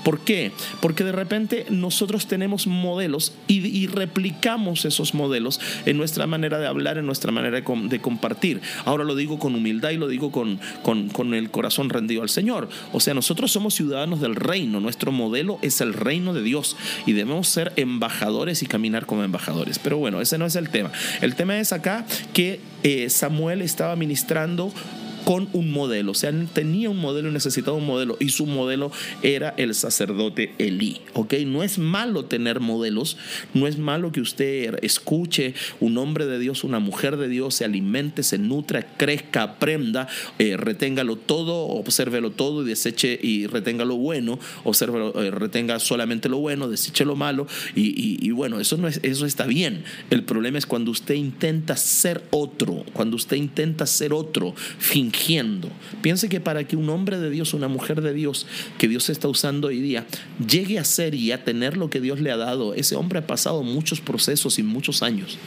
¿Por 0.03 0.19
qué? 0.21 0.30
Qué? 0.31 0.53
Porque 0.79 1.03
de 1.03 1.11
repente 1.11 1.65
nosotros 1.69 2.25
tenemos 2.25 2.65
modelos 2.65 3.33
y, 3.49 3.87
replicamos 3.87 4.85
esos 4.85 5.13
modelos 5.13 5.59
en 5.85 5.97
nuestra 5.97 6.25
manera 6.25 6.57
de 6.57 6.67
hablar, 6.67 6.97
en 6.97 7.05
nuestra 7.05 7.33
manera 7.33 7.59
de, 7.59 7.99
compartir. 7.99 8.61
Ahora 8.85 9.03
lo 9.03 9.15
digo 9.15 9.39
con 9.39 9.55
humildad 9.55 9.89
y 9.89 9.97
lo 9.97 10.07
digo 10.07 10.31
con, 10.31 10.61
con, 10.83 11.33
el 11.33 11.51
corazón 11.51 11.89
rendido 11.89 12.21
al 12.21 12.29
Señor. 12.29 12.69
O 12.93 13.01
sea, 13.01 13.13
nosotros 13.13 13.51
somos 13.51 13.73
ciudadanos 13.73 14.21
del 14.21 14.35
reino, 14.35 14.79
nuestro 14.79 15.11
modelo 15.11 15.59
es 15.61 15.81
el 15.81 15.91
reino 15.93 16.33
de 16.33 16.43
Dios 16.43 16.77
y 17.05 17.11
debemos 17.11 17.49
ser 17.49 17.73
embajadores 17.75 18.63
y 18.63 18.67
caminar 18.67 19.05
como 19.05 19.25
embajadores. 19.25 19.79
Pero 19.79 19.97
bueno, 19.97 20.21
ese 20.21 20.37
no 20.37 20.45
es 20.45 20.55
el 20.55 20.69
tema. 20.69 20.93
El 21.19 21.35
tema 21.35 21.59
es 21.59 21.73
acá 21.73 22.05
que 22.31 22.61
eh, 22.83 23.09
Samuel 23.09 23.61
estaba 23.61 23.97
ministrando 23.97 24.71
con 25.23 25.49
un 25.53 25.71
modelo. 25.71 26.11
O 26.11 26.15
sea, 26.15 26.31
tenía 26.53 26.89
un 26.89 26.97
modelo 26.97 27.29
y 27.29 27.33
necesitaba 27.33 27.77
un 27.77 27.85
modelo. 27.85 28.17
Y 28.19 28.29
su 28.29 28.45
modelo 28.45 28.91
era 29.21 29.53
el 29.57 29.73
sacerdote 29.75 30.53
Elí. 30.57 31.01
¿Ok? 31.13 31.33
No 31.45 31.63
es 31.63 31.77
malo 31.77 32.25
tener 32.25 32.59
modelos. 32.59 33.17
No 33.53 33.67
es 33.67 33.77
malo 33.77 34.11
que 34.11 34.21
usted 34.21 34.79
escuche 34.83 35.53
un 35.79 35.97
hombre 35.97 36.25
de 36.25 36.39
Dios, 36.39 36.63
una 36.63 36.79
mujer 36.79 37.17
de 37.17 37.27
Dios, 37.27 37.55
se 37.55 37.65
alimente, 37.65 38.23
se 38.23 38.37
nutra, 38.37 38.95
crezca, 38.97 39.43
aprenda, 39.43 40.07
eh, 40.39 40.57
reténgalo 40.57 41.15
todo, 41.15 41.67
obsérvelo 41.67 42.31
todo 42.31 42.63
y 42.63 42.69
deseche 42.69 43.19
y 43.21 43.47
retenga 43.47 43.85
lo 43.85 43.95
bueno, 43.95 44.39
observe, 44.63 45.11
eh, 45.15 45.31
retenga 45.31 45.79
solamente 45.79 46.29
lo 46.29 46.37
bueno, 46.37 46.69
deseche 46.69 47.05
lo 47.05 47.15
malo. 47.15 47.47
Y, 47.75 48.31
bueno, 48.31 48.59
eso, 48.59 48.77
no 48.77 48.87
es, 48.87 48.99
eso 49.03 49.25
está 49.25 49.45
bien. 49.45 49.83
El 50.09 50.23
problema 50.23 50.57
es 50.57 50.65
cuando 50.65 50.91
usted 50.91 51.15
intenta 51.15 51.75
ser 51.75 52.23
otro, 52.31 52.85
cuando 52.93 53.15
usted 53.15 53.37
intenta 53.37 53.85
ser 53.85 54.13
otro, 54.13 54.53
Piense 56.01 56.29
que 56.29 56.39
para 56.39 56.63
que 56.65 56.75
un 56.75 56.89
hombre 56.89 57.19
de 57.19 57.29
Dios, 57.29 57.53
una 57.53 57.67
mujer 57.67 58.01
de 58.01 58.13
Dios 58.13 58.47
que 58.77 58.87
Dios 58.87 59.09
está 59.09 59.27
usando 59.27 59.67
hoy 59.67 59.79
día, 59.79 60.05
llegue 60.45 60.79
a 60.79 60.83
ser 60.83 61.15
y 61.15 61.31
a 61.31 61.43
tener 61.43 61.77
lo 61.77 61.89
que 61.89 62.01
Dios 62.01 62.19
le 62.19 62.31
ha 62.31 62.37
dado, 62.37 62.73
ese 62.73 62.95
hombre 62.95 63.19
ha 63.19 63.27
pasado 63.27 63.63
muchos 63.63 64.01
procesos 64.01 64.59
y 64.59 64.63
muchos 64.63 65.03
años. 65.03 65.37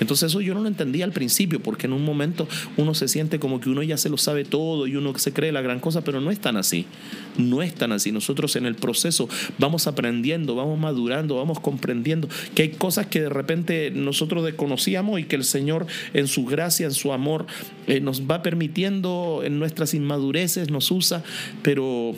Entonces 0.00 0.30
eso 0.30 0.40
yo 0.40 0.54
no 0.54 0.60
lo 0.60 0.68
entendía 0.68 1.04
al 1.04 1.12
principio, 1.12 1.60
porque 1.60 1.86
en 1.86 1.92
un 1.92 2.04
momento 2.04 2.48
uno 2.76 2.94
se 2.94 3.08
siente 3.08 3.38
como 3.38 3.60
que 3.60 3.70
uno 3.70 3.82
ya 3.82 3.96
se 3.96 4.08
lo 4.08 4.16
sabe 4.16 4.44
todo 4.44 4.86
y 4.86 4.96
uno 4.96 5.16
se 5.18 5.32
cree 5.32 5.52
la 5.52 5.62
gran 5.62 5.80
cosa, 5.80 6.02
pero 6.02 6.20
no 6.20 6.30
es 6.30 6.40
tan 6.40 6.56
así. 6.56 6.86
No 7.36 7.62
es 7.62 7.74
tan 7.74 7.92
así. 7.92 8.12
Nosotros 8.12 8.56
en 8.56 8.66
el 8.66 8.74
proceso 8.74 9.28
vamos 9.58 9.86
aprendiendo, 9.86 10.54
vamos 10.54 10.78
madurando, 10.78 11.36
vamos 11.36 11.60
comprendiendo 11.60 12.28
que 12.54 12.62
hay 12.62 12.68
cosas 12.70 13.06
que 13.06 13.20
de 13.20 13.28
repente 13.28 13.90
nosotros 13.90 14.44
desconocíamos 14.44 15.20
y 15.20 15.24
que 15.24 15.36
el 15.36 15.44
Señor 15.44 15.86
en 16.12 16.28
su 16.28 16.44
gracia, 16.44 16.86
en 16.86 16.92
su 16.92 17.12
amor, 17.12 17.46
eh, 17.86 18.00
nos 18.00 18.22
va 18.22 18.42
permitiendo 18.42 19.42
en 19.44 19.58
nuestras 19.58 19.94
inmadureces, 19.94 20.70
nos 20.70 20.90
usa, 20.90 21.22
pero 21.62 22.14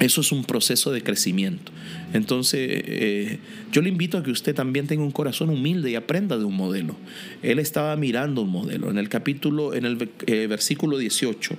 eso 0.00 0.22
es 0.22 0.32
un 0.32 0.44
proceso 0.44 0.90
de 0.92 1.02
crecimiento. 1.02 1.70
Entonces, 2.14 2.60
eh, 2.62 3.38
yo 3.70 3.82
le 3.82 3.90
invito 3.90 4.16
a 4.16 4.22
que 4.22 4.30
usted 4.30 4.54
también 4.54 4.86
tenga 4.86 5.02
un 5.02 5.10
corazón 5.10 5.50
humilde 5.50 5.90
y 5.90 5.94
aprenda 5.94 6.38
de 6.38 6.44
un 6.44 6.56
modelo. 6.56 6.96
Él 7.42 7.58
estaba 7.58 7.94
mirando 7.96 8.42
un 8.42 8.50
modelo. 8.50 8.90
En 8.90 8.96
el 8.96 9.10
capítulo, 9.10 9.74
en 9.74 9.84
el 9.84 10.10
eh, 10.26 10.46
versículo 10.46 10.96
18, 10.96 11.54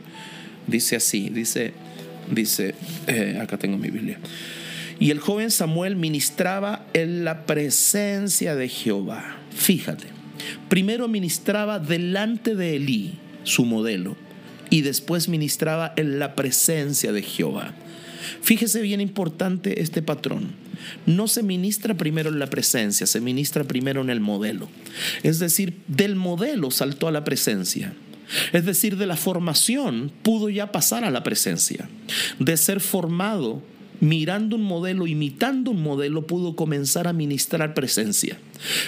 dice 0.65 0.95
así, 0.95 1.29
dice, 1.29 1.73
dice, 2.31 2.73
eh, 3.05 3.37
acá 3.39 3.59
tengo 3.59 3.77
mi 3.77 3.91
Biblia. 3.91 4.17
Y 4.99 5.11
el 5.11 5.19
joven 5.19 5.51
Samuel 5.51 5.95
ministraba 5.95 6.87
en 6.93 7.23
la 7.23 7.45
presencia 7.45 8.55
de 8.55 8.69
Jehová. 8.69 9.37
Fíjate, 9.55 10.07
primero 10.67 11.07
ministraba 11.07 11.77
delante 11.77 12.55
de 12.55 12.75
Elí, 12.75 13.13
su 13.43 13.65
modelo, 13.65 14.15
y 14.71 14.81
después 14.81 15.27
ministraba 15.27 15.93
en 15.95 16.17
la 16.17 16.35
presencia 16.35 17.11
de 17.11 17.21
Jehová. 17.21 17.75
Fíjese 18.41 18.81
bien 18.81 19.01
importante 19.01 19.81
este 19.81 20.01
patrón. 20.01 20.51
No 21.05 21.27
se 21.27 21.43
ministra 21.43 21.93
primero 21.95 22.29
en 22.29 22.39
la 22.39 22.47
presencia, 22.47 23.05
se 23.07 23.21
ministra 23.21 23.63
primero 23.63 24.01
en 24.01 24.09
el 24.09 24.19
modelo. 24.19 24.69
Es 25.23 25.39
decir, 25.39 25.81
del 25.87 26.15
modelo 26.15 26.71
saltó 26.71 27.07
a 27.07 27.11
la 27.11 27.23
presencia. 27.23 27.93
Es 28.53 28.65
decir, 28.65 28.97
de 28.97 29.05
la 29.05 29.17
formación 29.17 30.11
pudo 30.23 30.49
ya 30.49 30.71
pasar 30.71 31.03
a 31.03 31.11
la 31.11 31.23
presencia. 31.23 31.89
De 32.39 32.57
ser 32.57 32.79
formado 32.79 33.61
mirando 34.01 34.57
un 34.57 34.63
modelo, 34.63 35.07
imitando 35.07 35.71
un 35.71 35.81
modelo, 35.81 36.27
pudo 36.27 36.55
comenzar 36.55 37.07
a 37.07 37.13
ministrar 37.13 37.73
presencia. 37.73 38.37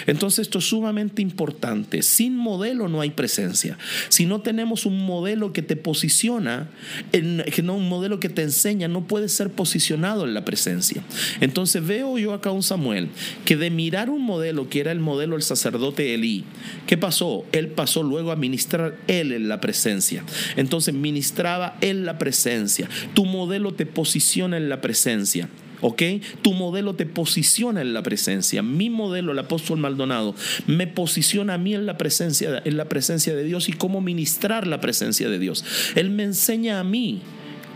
Entonces 0.06 0.40
esto 0.40 0.58
es 0.58 0.66
sumamente 0.66 1.22
importante. 1.22 2.02
Sin 2.02 2.36
modelo 2.36 2.88
no 2.88 3.00
hay 3.00 3.10
presencia. 3.10 3.78
Si 4.08 4.26
no 4.26 4.40
tenemos 4.40 4.86
un 4.86 5.04
modelo 5.04 5.52
que 5.52 5.62
te 5.62 5.76
posiciona, 5.76 6.68
en, 7.12 7.44
que 7.52 7.62
no 7.62 7.74
un 7.74 7.88
modelo 7.88 8.20
que 8.20 8.28
te 8.28 8.42
enseña, 8.42 8.88
no 8.88 9.06
puede 9.06 9.28
ser 9.28 9.50
posicionado 9.50 10.24
en 10.24 10.34
la 10.34 10.44
presencia. 10.44 11.02
Entonces 11.40 11.84
veo 11.84 12.18
yo 12.18 12.32
acá 12.32 12.50
un 12.50 12.62
Samuel 12.62 13.08
que 13.44 13.56
de 13.56 13.70
mirar 13.70 14.10
un 14.10 14.22
modelo 14.22 14.68
que 14.68 14.80
era 14.80 14.92
el 14.92 15.00
modelo 15.00 15.34
del 15.34 15.42
sacerdote 15.42 16.14
Elí, 16.14 16.44
¿qué 16.86 16.96
pasó? 16.96 17.44
Él 17.52 17.68
pasó 17.68 18.02
luego 18.02 18.32
a 18.32 18.36
ministrar 18.36 18.96
él 19.06 19.32
en 19.32 19.48
la 19.48 19.60
presencia. 19.60 20.24
Entonces 20.56 20.94
ministraba 20.94 21.76
en 21.80 22.04
la 22.04 22.18
presencia. 22.18 22.88
Tu 23.14 23.24
modelo 23.24 23.74
te 23.74 23.86
posiciona 23.86 24.56
en 24.56 24.68
la 24.68 24.80
presencia. 24.80 25.03
¿Ok? 25.80 26.02
Tu 26.42 26.52
modelo 26.52 26.94
te 26.94 27.06
posiciona 27.06 27.82
en 27.82 27.92
la 27.92 28.02
presencia. 28.02 28.62
Mi 28.62 28.90
modelo, 28.90 29.32
el 29.32 29.38
apóstol 29.38 29.78
Maldonado, 29.78 30.34
me 30.66 30.86
posiciona 30.86 31.54
a 31.54 31.58
mí 31.58 31.74
en 31.74 31.86
la 31.86 31.98
presencia, 31.98 32.62
en 32.64 32.76
la 32.76 32.88
presencia 32.88 33.34
de 33.34 33.44
Dios 33.44 33.68
y 33.68 33.72
cómo 33.72 34.00
ministrar 34.00 34.66
la 34.66 34.80
presencia 34.80 35.28
de 35.28 35.38
Dios. 35.38 35.64
Él 35.94 36.10
me 36.10 36.22
enseña 36.22 36.80
a 36.80 36.84
mí 36.84 37.20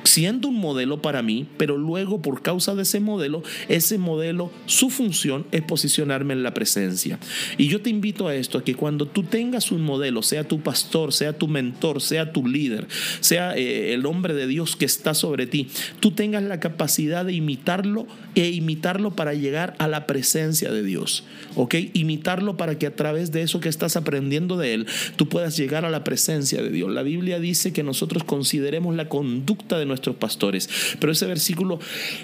siendo 0.05 0.49
un 0.49 0.57
modelo 0.57 1.03
para 1.03 1.23
mí, 1.23 1.47
pero 1.57 1.77
luego 1.77 2.23
por 2.23 2.43
causa 2.43 2.75
de 2.75 2.83
ese 2.83 3.01
modelo, 3.01 3.43
ese 3.69 3.99
modelo, 3.99 4.51
su 4.67 4.91
función 4.91 5.47
es 5.53 5.63
posicionarme 5.63 6.35
en 6.35 6.43
la 6.43 6.55
presencia. 6.55 7.19
Y 7.57 7.69
yo 7.69 7.81
te 7.81 7.91
invito 7.91 8.29
a 8.29 8.35
esto, 8.35 8.59
a 8.59 8.65
que 8.65 8.75
cuando 8.75 9.07
tú 9.07 9.23
tengas 9.23 9.71
un 9.73 9.83
modelo, 9.83 10.23
sea 10.23 10.45
tu 10.45 10.61
pastor, 10.61 11.13
sea 11.13 11.33
tu 11.33 11.49
mentor, 11.49 12.01
sea 12.01 12.33
tu 12.33 12.47
líder, 12.47 12.87
sea 13.21 13.57
eh, 13.57 13.95
el 13.95 14.07
hombre 14.07 14.35
de 14.35 14.47
Dios 14.47 14.77
que 14.77 14.85
está 14.85 15.15
sobre 15.15 15.47
ti, 15.47 15.69
tú 16.01 16.13
tengas 16.13 16.43
la 16.43 16.61
capacidad 16.61 17.25
de 17.25 17.33
imitarlo 17.33 18.07
e 18.35 18.51
imitarlo 18.51 19.15
para 19.17 19.35
llegar 19.35 19.75
a 19.79 19.89
la 19.89 20.07
presencia 20.07 20.71
de 20.71 20.83
Dios. 20.83 21.25
¿Ok? 21.57 21.75
Imitarlo 21.93 22.57
para 22.57 22.79
que 22.79 22.87
a 22.87 22.95
través 22.95 23.33
de 23.33 23.43
eso 23.43 23.61
que 23.61 23.69
estás 23.69 23.97
aprendiendo 23.97 24.57
de 24.57 24.75
Él, 24.75 24.87
tú 25.17 25.29
puedas 25.29 25.57
llegar 25.57 25.85
a 25.85 25.91
la 25.91 26.05
presencia 26.05 26.63
de 26.63 26.71
Dios. 26.71 26.91
La 26.91 27.03
Biblia 27.03 27.41
dice 27.41 27.73
que 27.73 27.83
nosotros 27.83 28.25
consideremos 28.25 28.95
la 28.95 29.09
conducta 29.09 29.79
de 29.79 29.87
nuestros 29.89 30.17
pastores. 30.17 30.69
Pero 31.01 31.13
ese 31.13 31.27
versículo 31.27 31.81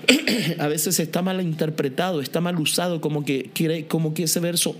a 0.59 0.68
veces 0.68 1.00
está 1.00 1.23
mal 1.23 1.40
interpretado, 1.40 2.21
está 2.21 2.40
mal 2.40 2.59
usado, 2.61 3.00
como 3.00 3.25
que, 3.25 3.50
como 3.88 4.14
que 4.14 4.25
ese 4.25 4.40
verso 4.40 4.76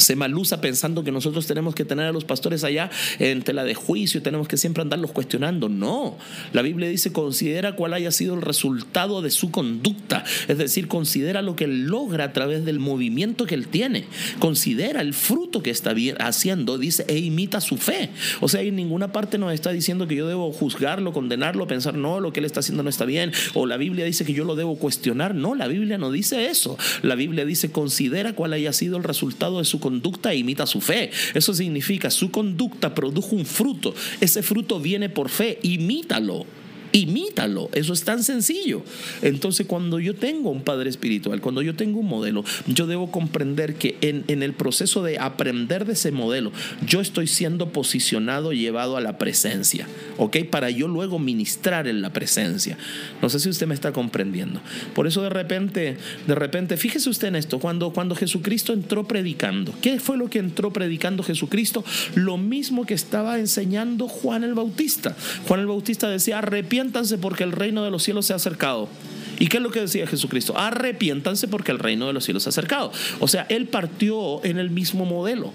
se 0.00 0.16
malusa 0.16 0.60
pensando 0.60 1.04
que 1.04 1.12
nosotros 1.12 1.46
tenemos 1.46 1.74
que 1.74 1.84
tener 1.84 2.06
a 2.06 2.12
los 2.12 2.24
pastores 2.24 2.64
allá 2.64 2.90
en 3.18 3.42
tela 3.42 3.64
de 3.64 3.74
juicio, 3.74 4.22
tenemos 4.22 4.48
que 4.48 4.56
siempre 4.56 4.82
andarlos 4.82 5.12
cuestionando. 5.12 5.68
No, 5.68 6.16
la 6.52 6.62
Biblia 6.62 6.88
dice, 6.88 7.12
considera 7.12 7.76
cuál 7.76 7.94
haya 7.94 8.10
sido 8.10 8.34
el 8.34 8.42
resultado 8.42 9.22
de 9.22 9.30
su 9.30 9.50
conducta, 9.50 10.24
es 10.48 10.58
decir, 10.58 10.88
considera 10.88 11.42
lo 11.42 11.56
que 11.56 11.64
él 11.64 11.86
logra 11.86 12.24
a 12.24 12.32
través 12.32 12.64
del 12.64 12.78
movimiento 12.78 13.46
que 13.46 13.54
él 13.54 13.68
tiene, 13.68 14.04
considera 14.38 15.00
el 15.00 15.14
fruto 15.14 15.62
que 15.62 15.70
está 15.70 15.94
haciendo, 16.18 16.78
dice, 16.78 17.04
e 17.08 17.18
imita 17.18 17.60
su 17.60 17.76
fe. 17.76 18.10
O 18.40 18.48
sea, 18.48 18.62
en 18.62 18.76
ninguna 18.76 19.12
parte 19.12 19.38
nos 19.38 19.52
está 19.52 19.72
diciendo 19.72 20.06
que 20.06 20.16
yo 20.16 20.26
debo 20.28 20.52
juzgarlo, 20.52 21.12
condenarlo, 21.12 21.66
pensar, 21.66 21.94
no, 21.94 22.20
lo 22.20 22.32
que 22.32 22.40
él 22.40 22.46
está 22.46 22.60
haciendo 22.60 22.82
no 22.82 22.90
está 22.90 23.04
bien, 23.04 23.32
o 23.54 23.66
la 23.66 23.76
Biblia 23.76 24.04
dice 24.04 24.24
que 24.24 24.32
yo 24.32 24.44
lo 24.44 24.56
debo 24.56 24.78
cuestionar. 24.78 25.34
No, 25.34 25.54
la 25.54 25.66
Biblia 25.66 25.98
no 25.98 26.10
dice 26.10 26.46
eso. 26.46 26.78
La 27.02 27.14
Biblia 27.14 27.44
dice, 27.44 27.70
considera 27.70 28.34
cuál 28.34 28.52
haya 28.52 28.72
sido 28.72 28.96
el 28.96 29.04
resultado 29.04 29.58
de 29.58 29.64
su 29.64 29.80
conducta 29.80 29.89
conducta 29.90 30.32
imita 30.32 30.66
su 30.66 30.80
fe. 30.80 31.10
Eso 31.34 31.52
significa 31.52 32.10
su 32.10 32.30
conducta 32.30 32.94
produjo 32.94 33.34
un 33.34 33.44
fruto. 33.44 33.92
Ese 34.20 34.42
fruto 34.42 34.78
viene 34.78 35.08
por 35.08 35.28
fe. 35.28 35.58
Imítalo. 35.62 36.46
Imítalo, 36.92 37.70
eso 37.72 37.92
es 37.92 38.04
tan 38.04 38.22
sencillo. 38.22 38.82
Entonces 39.22 39.66
cuando 39.66 40.00
yo 40.00 40.14
tengo 40.14 40.50
un 40.50 40.62
padre 40.62 40.90
espiritual, 40.90 41.40
cuando 41.40 41.62
yo 41.62 41.74
tengo 41.76 42.00
un 42.00 42.06
modelo, 42.06 42.44
yo 42.66 42.86
debo 42.86 43.10
comprender 43.10 43.74
que 43.74 43.96
en, 44.00 44.24
en, 44.28 44.42
el 44.42 44.54
proceso 44.54 45.02
de 45.02 45.18
aprender 45.18 45.84
de 45.84 45.92
ese 45.92 46.10
modelo, 46.10 46.52
yo 46.86 47.00
estoy 47.00 47.26
siendo 47.26 47.72
posicionado, 47.72 48.52
llevado 48.52 48.96
a 48.96 49.00
la 49.00 49.18
presencia, 49.18 49.86
¿ok? 50.18 50.38
Para 50.50 50.70
yo 50.70 50.88
luego 50.88 51.18
ministrar 51.18 51.86
en 51.86 52.02
la 52.02 52.12
presencia. 52.12 52.76
No 53.22 53.28
sé 53.28 53.38
si 53.38 53.48
usted 53.48 53.66
me 53.66 53.74
está 53.74 53.92
comprendiendo. 53.92 54.60
Por 54.94 55.06
eso 55.06 55.22
de 55.22 55.30
repente, 55.30 55.96
de 56.26 56.34
repente, 56.34 56.76
fíjese 56.76 57.08
usted 57.08 57.28
en 57.28 57.36
esto, 57.36 57.60
cuando, 57.60 57.92
cuando 57.92 58.14
Jesucristo 58.16 58.72
entró 58.72 59.06
predicando, 59.06 59.72
¿qué 59.80 60.00
fue 60.00 60.16
lo 60.16 60.28
que 60.28 60.38
entró 60.38 60.72
predicando 60.72 61.22
Jesucristo? 61.22 61.84
Lo 62.14 62.36
mismo 62.36 62.84
que 62.84 62.94
estaba 62.94 63.38
enseñando 63.38 64.08
Juan 64.08 64.44
el 64.44 64.54
Bautista. 64.54 65.16
Juan 65.46 65.60
el 65.60 65.66
Bautista 65.66 66.08
decía, 66.08 66.40
arrepiéntanse 66.80 67.18
porque 67.18 67.44
el 67.44 67.52
reino 67.52 67.84
de 67.84 67.90
los 67.90 68.02
cielos 68.02 68.26
se 68.26 68.32
ha 68.32 68.36
acercado. 68.36 68.88
¿Y 69.40 69.46
qué 69.46 69.56
es 69.56 69.62
lo 69.62 69.70
que 69.70 69.80
decía 69.80 70.06
Jesucristo? 70.06 70.56
Arrepiéntanse 70.56 71.48
porque 71.48 71.72
el 71.72 71.78
reino 71.78 72.06
de 72.06 72.12
los 72.12 72.24
cielos 72.24 72.42
se 72.42 72.50
ha 72.50 72.50
acercado. 72.50 72.92
O 73.20 73.26
sea, 73.26 73.46
Él 73.48 73.68
partió 73.68 74.44
en 74.44 74.58
el 74.58 74.68
mismo 74.68 75.06
modelo. 75.06 75.50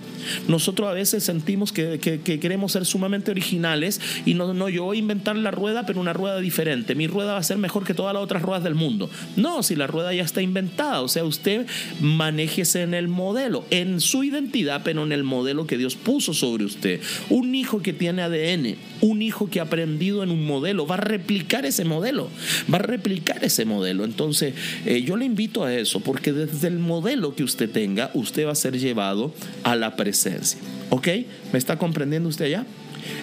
Nosotros 0.47 0.89
a 0.89 0.93
veces 0.93 1.23
sentimos 1.23 1.71
que, 1.71 1.99
queremos 2.41 2.71
ser 2.71 2.87
sumamente 2.87 3.29
originales 3.29 4.01
y 4.25 4.33
no, 4.33 4.55
no, 4.55 4.69
yo 4.69 4.85
voy 4.85 4.97
a 4.97 4.99
inventar 5.01 5.35
la 5.35 5.51
rueda, 5.51 5.85
pero 5.85 6.01
una 6.01 6.13
rueda 6.13 6.39
diferente. 6.39 6.95
Mi 6.95 7.05
rueda 7.05 7.33
va 7.33 7.37
a 7.37 7.43
ser 7.43 7.59
mejor 7.59 7.83
que 7.83 7.93
todas 7.93 8.15
las 8.15 8.23
otras 8.23 8.41
ruedas 8.41 8.63
del 8.63 8.73
mundo. 8.73 9.07
No, 9.35 9.61
si 9.61 9.75
la 9.75 9.85
rueda 9.85 10.11
ya 10.15 10.23
está 10.23 10.41
inventada. 10.41 11.01
O 11.01 11.07
sea, 11.07 11.23
usted 11.23 11.67
manéjese 11.99 12.81
en 12.81 12.95
el 12.95 13.07
modelo, 13.07 13.65
en 13.69 14.01
su 14.01 14.23
identidad, 14.23 14.81
pero 14.83 15.03
en 15.03 15.11
el 15.11 15.23
modelo 15.23 15.67
que 15.67 15.77
Dios 15.77 15.95
puso 15.95 16.33
sobre 16.33 16.65
usted. 16.65 17.01
Un 17.29 17.53
hijo 17.53 17.83
que 17.83 17.93
tiene 17.93 18.23
ADN, 18.23 18.77
un 19.01 19.21
hijo 19.21 19.47
que 19.47 19.59
ha 19.59 19.63
aprendido 19.63 20.23
en 20.23 20.31
un 20.31 20.43
modelo, 20.47 20.87
va 20.87 20.95
a 20.95 21.01
replicar 21.01 21.67
ese 21.67 21.85
modelo, 21.85 22.29
va 22.73 22.79
a 22.79 22.81
replicar 22.81 23.43
ese 23.43 23.63
modelo. 23.63 23.74
Entonces, 23.83 24.53
eh, 24.85 25.01
yo 25.01 25.17
le 25.17 25.25
invito 25.25 25.63
a 25.63 25.73
eso, 25.73 25.99
porque 25.99 26.31
desde 26.31 26.67
el 26.67 26.79
modelo 26.79 27.35
que 27.35 27.43
usted 27.43 27.69
tenga, 27.69 28.11
usted 28.13 28.45
va 28.45 28.51
a 28.51 28.55
ser 28.55 28.77
llevado 28.79 29.33
a 29.63 29.75
la 29.75 29.95
presencia. 29.95 30.59
¿Ok? 30.89 31.07
¿Me 31.51 31.59
está 31.59 31.77
comprendiendo 31.77 32.29
usted 32.29 32.49
ya? 32.49 32.65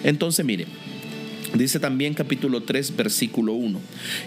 Entonces, 0.03 0.45
mire. 0.45 0.65
Dice 1.53 1.79
también 1.79 2.15
capítulo 2.15 2.63
3, 2.63 2.95
versículo 2.95 3.53
1. 3.53 3.79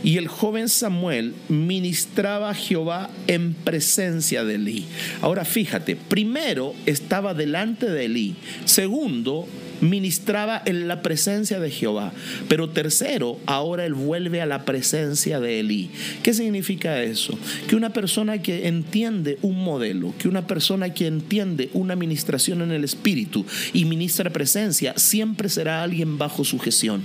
Y 0.04 0.16
el 0.16 0.28
joven 0.28 0.68
Samuel 0.68 1.34
ministraba 1.48 2.50
a 2.50 2.54
Jehová 2.54 3.10
en 3.26 3.52
presencia 3.52 4.44
de 4.44 4.54
Elí. 4.54 4.84
Ahora 5.22 5.44
fíjate, 5.44 5.96
primero 5.96 6.72
estaba 6.86 7.34
delante 7.34 7.90
de 7.90 8.04
Elí. 8.04 8.36
Segundo, 8.64 9.48
ministraba 9.80 10.62
en 10.64 10.88
la 10.88 11.02
presencia 11.02 11.60
de 11.60 11.70
Jehová. 11.70 12.12
Pero 12.48 12.70
tercero, 12.70 13.38
ahora 13.46 13.84
él 13.84 13.94
vuelve 13.94 14.40
a 14.40 14.46
la 14.46 14.64
presencia 14.64 15.40
de 15.40 15.60
Elí. 15.60 15.90
¿Qué 16.22 16.34
significa 16.34 17.02
eso? 17.02 17.38
Que 17.68 17.76
una 17.76 17.90
persona 17.90 18.42
que 18.42 18.68
entiende 18.68 19.38
un 19.42 19.62
modelo, 19.62 20.14
que 20.18 20.28
una 20.28 20.46
persona 20.46 20.92
que 20.92 21.06
entiende 21.06 21.70
una 21.72 21.94
administración 21.94 22.62
en 22.62 22.72
el 22.72 22.84
espíritu 22.84 23.44
y 23.72 23.84
ministra 23.84 24.30
presencia, 24.30 24.94
siempre 24.96 25.48
será 25.48 25.82
alguien 25.82 26.18
bajo 26.18 26.44
sujeción. 26.44 27.02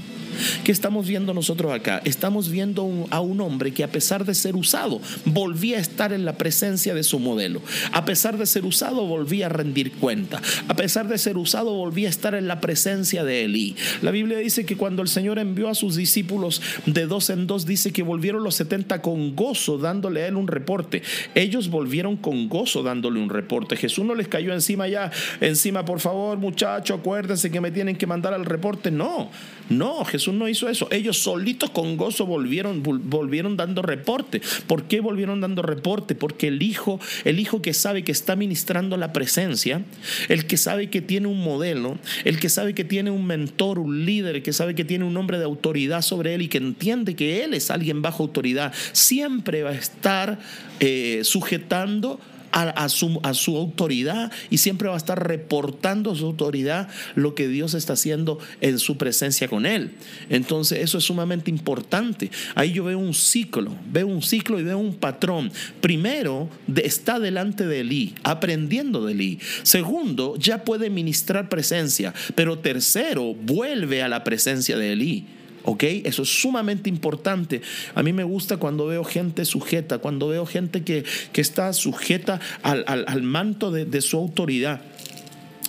¿Qué 0.63 0.71
estamos 0.71 1.07
viendo 1.07 1.33
nosotros 1.33 1.73
acá? 1.73 2.01
Estamos 2.05 2.49
viendo 2.49 3.07
a 3.09 3.19
un 3.19 3.41
hombre 3.41 3.73
que 3.73 3.83
a 3.83 3.91
pesar 3.91 4.25
de 4.25 4.33
ser 4.33 4.55
usado, 4.55 5.01
volvía 5.25 5.77
a 5.77 5.81
estar 5.81 6.13
en 6.13 6.25
la 6.25 6.37
presencia 6.37 6.93
de 6.93 7.03
su 7.03 7.19
modelo. 7.19 7.61
A 7.91 8.05
pesar 8.05 8.37
de 8.37 8.45
ser 8.45 8.65
usado, 8.65 9.05
volvía 9.05 9.47
a 9.47 9.49
rendir 9.49 9.91
cuenta. 9.93 10.41
A 10.67 10.75
pesar 10.75 11.07
de 11.07 11.17
ser 11.17 11.37
usado, 11.37 11.73
volvía 11.73 12.07
a 12.07 12.11
estar 12.11 12.35
en 12.35 12.47
la 12.47 12.61
presencia 12.62 13.24
de 13.24 13.46
Elí. 13.46 13.75
La 14.01 14.12
Biblia 14.12 14.38
dice 14.38 14.65
que 14.65 14.77
cuando 14.77 15.01
el 15.01 15.08
Señor 15.08 15.39
envió 15.39 15.70
a 15.70 15.75
sus 15.75 15.96
discípulos 15.96 16.62
de 16.86 17.06
dos 17.06 17.30
en 17.30 17.48
dos, 17.48 17.65
dice 17.65 17.91
que 17.91 18.03
volvieron 18.03 18.44
los 18.44 18.56
70 18.56 19.01
con 19.01 19.36
gozo 19.36 19.77
dándole 19.77 20.24
a 20.24 20.27
él 20.27 20.36
un 20.36 20.48
reporte. 20.48 21.01
Ellos 21.36 21.70
volvieron 21.70 22.18
con 22.18 22.48
gozo 22.48 22.84
dándole 22.84 23.20
un 23.20 23.30
reporte. 23.30 23.75
Jesús 23.75 24.06
no 24.06 24.15
les 24.15 24.27
cayó 24.27 24.53
encima 24.53 24.88
ya, 24.88 25.12
encima, 25.39 25.86
por 25.86 26.00
favor, 26.00 26.38
muchachos, 26.38 27.00
acuérdense 27.00 27.51
que 27.51 27.62
me 27.62 27.72
tienen 27.72 27.96
que 27.96 28.08
mandar 28.08 28.34
al 28.34 28.46
reporte. 28.46 28.91
No, 28.91 29.32
no, 29.71 30.05
Jesús 30.05 30.33
no 30.33 30.47
hizo 30.47 30.69
eso. 30.69 30.87
Ellos 30.91 31.17
solitos 31.17 31.69
con 31.69 31.97
gozo 31.97 32.25
volvieron, 32.25 32.83
volvieron 32.83 33.57
dando 33.57 33.81
reporte. 33.81 34.41
¿Por 34.67 34.83
qué 34.83 34.99
volvieron 34.99 35.41
dando 35.41 35.61
reporte? 35.61 36.15
Porque 36.15 36.47
el 36.47 36.61
hijo, 36.61 36.99
el 37.25 37.39
hijo 37.39 37.61
que 37.61 37.73
sabe 37.73 38.03
que 38.03 38.11
está 38.11 38.35
ministrando 38.35 38.97
la 38.97 39.13
presencia, 39.13 39.81
el 40.29 40.45
que 40.45 40.57
sabe 40.57 40.89
que 40.89 41.01
tiene 41.01 41.27
un 41.27 41.41
modelo, 41.41 41.97
el 42.25 42.39
que 42.39 42.49
sabe 42.49 42.73
que 42.73 42.83
tiene 42.83 43.11
un 43.11 43.25
mentor, 43.25 43.79
un 43.79 44.05
líder, 44.05 44.35
el 44.35 44.43
que 44.43 44.53
sabe 44.53 44.75
que 44.75 44.83
tiene 44.83 45.05
un 45.05 45.15
hombre 45.17 45.37
de 45.37 45.45
autoridad 45.45 46.01
sobre 46.01 46.35
él 46.35 46.41
y 46.41 46.47
que 46.47 46.57
entiende 46.57 47.15
que 47.15 47.43
él 47.43 47.53
es 47.53 47.71
alguien 47.71 48.01
bajo 48.01 48.23
autoridad, 48.23 48.73
siempre 48.91 49.63
va 49.63 49.71
a 49.71 49.75
estar 49.75 50.39
eh, 50.79 51.21
sujetando 51.23 52.19
a, 52.51 52.89
su, 52.89 53.22
su 53.34 53.58
autoridad 53.58 54.31
y 54.50 54.58
siempre 54.58 54.88
va 54.88 54.96
a 54.96 54.98
estar 54.98 55.27
reportando 55.27 56.12
a 56.12 56.15
su 56.15 56.25
autoridad 56.25 56.89
lo 57.15 57.36
que 57.36 57.48
Dios 57.48 57.74
está 57.74 57.93
haciendo 57.93 58.39
en 58.62 58.79
su 58.79 58.98
presencia 58.98 59.48
con 59.48 59.65
él. 59.65 59.91
Entonces 60.29 60.79
eso 60.79 60.98
es 60.98 61.03
sumamente 61.03 61.50
importante. 61.50 62.31
Ahí 62.55 62.74
yo 62.74 62.84
veo 62.84 63.00
un 63.00 63.13
ciclo, 63.13 63.74
veo 63.91 64.08
un 64.08 64.22
ciclo 64.22 64.60
y 64.60 64.63
veo 64.63 64.77
un 64.77 64.96
patrón. 64.96 65.51
Primero, 65.81 66.50
está 66.75 67.20
delante 67.20 67.65
de 67.65 67.81
Elí, 67.81 68.15
aprendiendo 68.24 69.05
de 69.05 69.13
Elí. 69.13 69.39
Segundo, 69.63 70.36
ya 70.38 70.63
puede 70.63 70.89
ministrar 70.89 71.50
presencia. 71.50 72.13
Pero 72.36 72.60
tercero, 72.60 73.34
vuelve 73.34 74.01
a 74.03 74.10
la 74.10 74.24
presencia 74.24 74.77
de 74.77 74.93
Elí. 74.93 75.25
¿Ok? 75.63 75.84
Eso 75.84 76.24
es 76.24 76.41
sumamente 76.41 76.89
importante. 76.89 77.62
A 77.96 78.03
mí 78.03 78.13
me 78.13 78.24
gusta 78.24 78.58
cuando 78.58 78.88
veo 78.88 79.03
gente 79.03 79.46
sujeta, 79.46 80.00
cuando 80.00 80.27
veo 80.27 80.46
gente 80.46 80.84
que, 80.84 81.03
que 81.32 81.41
está 81.41 81.72
sujeta 81.74 82.39
al, 82.63 82.84
al, 82.88 83.22
manto 83.24 83.72
de, 83.72 83.86
de 83.86 84.01
su 84.01 84.18
autoridad. 84.18 84.82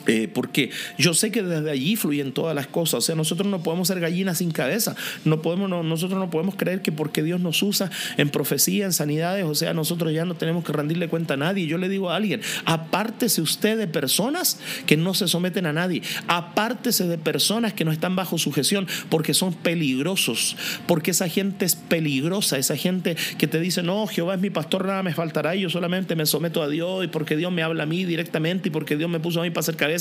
Eh, 0.06 0.28
porque 0.32 0.71
yo 0.99 1.14
sé 1.14 1.30
que 1.30 1.42
desde 1.42 1.71
allí 1.71 1.97
fluyen 1.97 2.32
todas 2.32 2.54
las 2.54 2.66
cosas. 2.66 2.94
O 2.94 3.00
sea, 3.00 3.14
nosotros 3.14 3.49
no 3.49 3.62
podemos 3.62 3.88
ser 3.88 4.00
gallinas 4.00 4.38
sin 4.38 4.50
cabeza. 4.50 4.97
No 5.25 5.42
podemos, 5.42 5.68
nosotros 5.71 6.18
no 6.18 6.30
podemos 6.30 6.56
creer 6.56 6.82
que 6.82 6.92
porque 6.92 7.23
Dios 7.23 7.40
nos 7.40 7.62
usa 7.62 7.91
en 8.17 8.30
profecía, 8.30 8.84
en 8.84 8.93
sanidades, 8.93 9.45
o 9.45 9.54
sea, 9.54 9.75
nosotros 9.75 10.12
ya 10.12 10.25
no 10.25 10.34
tenemos 10.34 10.65
que 10.65 10.73
rendirle 10.73 11.08
cuenta 11.08 11.34
a 11.34 11.36
nadie. 11.36 11.67
Yo 11.67 11.78
le 11.78 11.88
digo 11.88 12.10
a 12.10 12.17
alguien, 12.17 12.41
apártese 12.65 13.41
usted 13.41 13.78
de 13.78 13.86
personas 13.86 14.58
que 14.86 14.97
no 14.97 15.15
se 15.15 15.28
someten 15.28 15.67
a 15.67 15.73
nadie. 15.73 16.02
Apártese 16.26 17.06
de 17.06 17.19
personas 17.19 17.73
que 17.73 17.84
no 17.84 17.93
están 17.93 18.17
bajo 18.17 18.38
sujeción 18.38 18.86
porque 19.08 19.34
son 19.34 19.54
peligrosos. 19.54 20.56
Porque 20.86 21.12
esa 21.12 21.28
gente 21.28 21.65
es 21.65 21.76
peligrosa. 21.76 22.58
Esa 22.58 22.76
gente 22.76 23.17
que 23.38 23.47
te 23.47 23.60
dice, 23.60 23.82
no, 23.82 24.06
Jehová 24.06 24.34
es 24.34 24.41
mi 24.41 24.50
pastor, 24.50 24.86
nada 24.86 25.02
me 25.02 25.15
faltará. 25.15 25.54
Y 25.54 25.62
yo 25.62 25.71
solamente 25.71 26.17
me 26.17 26.26
someto 26.26 26.62
a 26.62 26.69
Dios 26.69 27.04
y 27.04 27.08
porque 27.08 27.36
Dios 27.36 27.52
me 27.52 27.62
habla 27.62 27.84
a 27.84 27.86
mí 27.86 28.04
directamente 28.04 28.69
y 28.69 28.73
porque 28.73 28.97
Dios 28.97 29.10
me 29.10 29.21
puso 29.21 29.41
a 29.41 29.43
mí 29.45 29.50
para 29.50 29.60
hacer 29.60 29.76
cabeza 29.76 29.92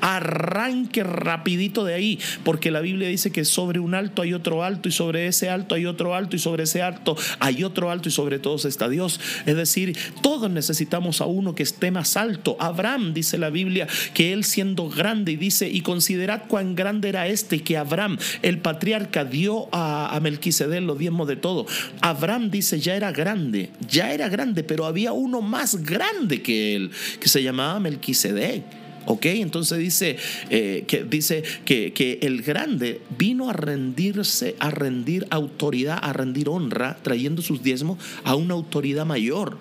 arranque 0.00 1.02
rapidito 1.02 1.84
de 1.84 1.94
ahí, 1.94 2.18
porque 2.44 2.70
la 2.70 2.80
Biblia 2.80 3.08
dice 3.08 3.30
que 3.30 3.44
sobre 3.44 3.78
un 3.78 3.94
alto 3.94 4.22
hay 4.22 4.34
otro 4.34 4.62
alto 4.62 4.88
y 4.88 4.92
sobre 4.92 5.26
ese 5.26 5.48
alto 5.48 5.74
hay 5.74 5.86
otro 5.86 6.14
alto 6.14 6.36
y 6.36 6.38
sobre 6.38 6.64
ese 6.64 6.82
alto 6.82 7.16
hay 7.38 7.64
otro 7.64 7.90
alto 7.90 8.08
y 8.08 8.12
sobre 8.12 8.38
todos 8.38 8.64
está 8.64 8.88
Dios. 8.88 9.20
Es 9.46 9.56
decir, 9.56 9.96
todos 10.22 10.50
necesitamos 10.50 11.20
a 11.20 11.26
uno 11.26 11.54
que 11.54 11.62
esté 11.62 11.90
más 11.90 12.16
alto. 12.16 12.56
Abraham 12.60 13.14
dice 13.14 13.38
la 13.38 13.50
Biblia 13.50 13.86
que 14.14 14.32
él 14.32 14.44
siendo 14.44 14.88
grande 14.88 15.32
y 15.32 15.36
dice, 15.36 15.68
y 15.68 15.80
considerad 15.80 16.44
cuán 16.48 16.74
grande 16.74 17.08
era 17.08 17.26
este 17.26 17.62
que 17.62 17.76
Abraham, 17.76 18.18
el 18.42 18.58
patriarca, 18.58 19.24
dio 19.24 19.68
a, 19.72 20.14
a 20.14 20.20
Melquisedec 20.20 20.82
los 20.82 20.98
diezmos 20.98 21.28
de 21.28 21.36
todo. 21.36 21.66
Abraham 22.00 22.50
dice, 22.50 22.80
ya 22.80 22.96
era 22.96 23.12
grande, 23.12 23.70
ya 23.88 24.12
era 24.12 24.28
grande, 24.28 24.64
pero 24.64 24.86
había 24.86 25.12
uno 25.12 25.42
más 25.42 25.82
grande 25.82 26.42
que 26.42 26.76
él, 26.76 26.90
que 27.20 27.28
se 27.28 27.42
llamaba 27.42 27.80
Melquisedec. 27.80 28.85
¿Ok? 29.06 29.26
Entonces 29.26 29.78
dice, 29.78 30.16
eh, 30.50 30.84
que, 30.86 31.04
dice 31.04 31.42
que, 31.64 31.92
que, 31.92 32.18
el 32.22 32.42
grande 32.42 33.00
vino 33.16 33.48
a 33.48 33.52
rendirse, 33.52 34.56
a 34.58 34.70
rendir 34.70 35.26
autoridad, 35.30 35.98
a 36.02 36.12
rendir 36.12 36.48
honra, 36.48 36.98
trayendo 37.02 37.40
sus 37.40 37.62
diezmos 37.62 37.98
a 38.24 38.34
una 38.34 38.54
autoridad 38.54 39.06
mayor. 39.06 39.58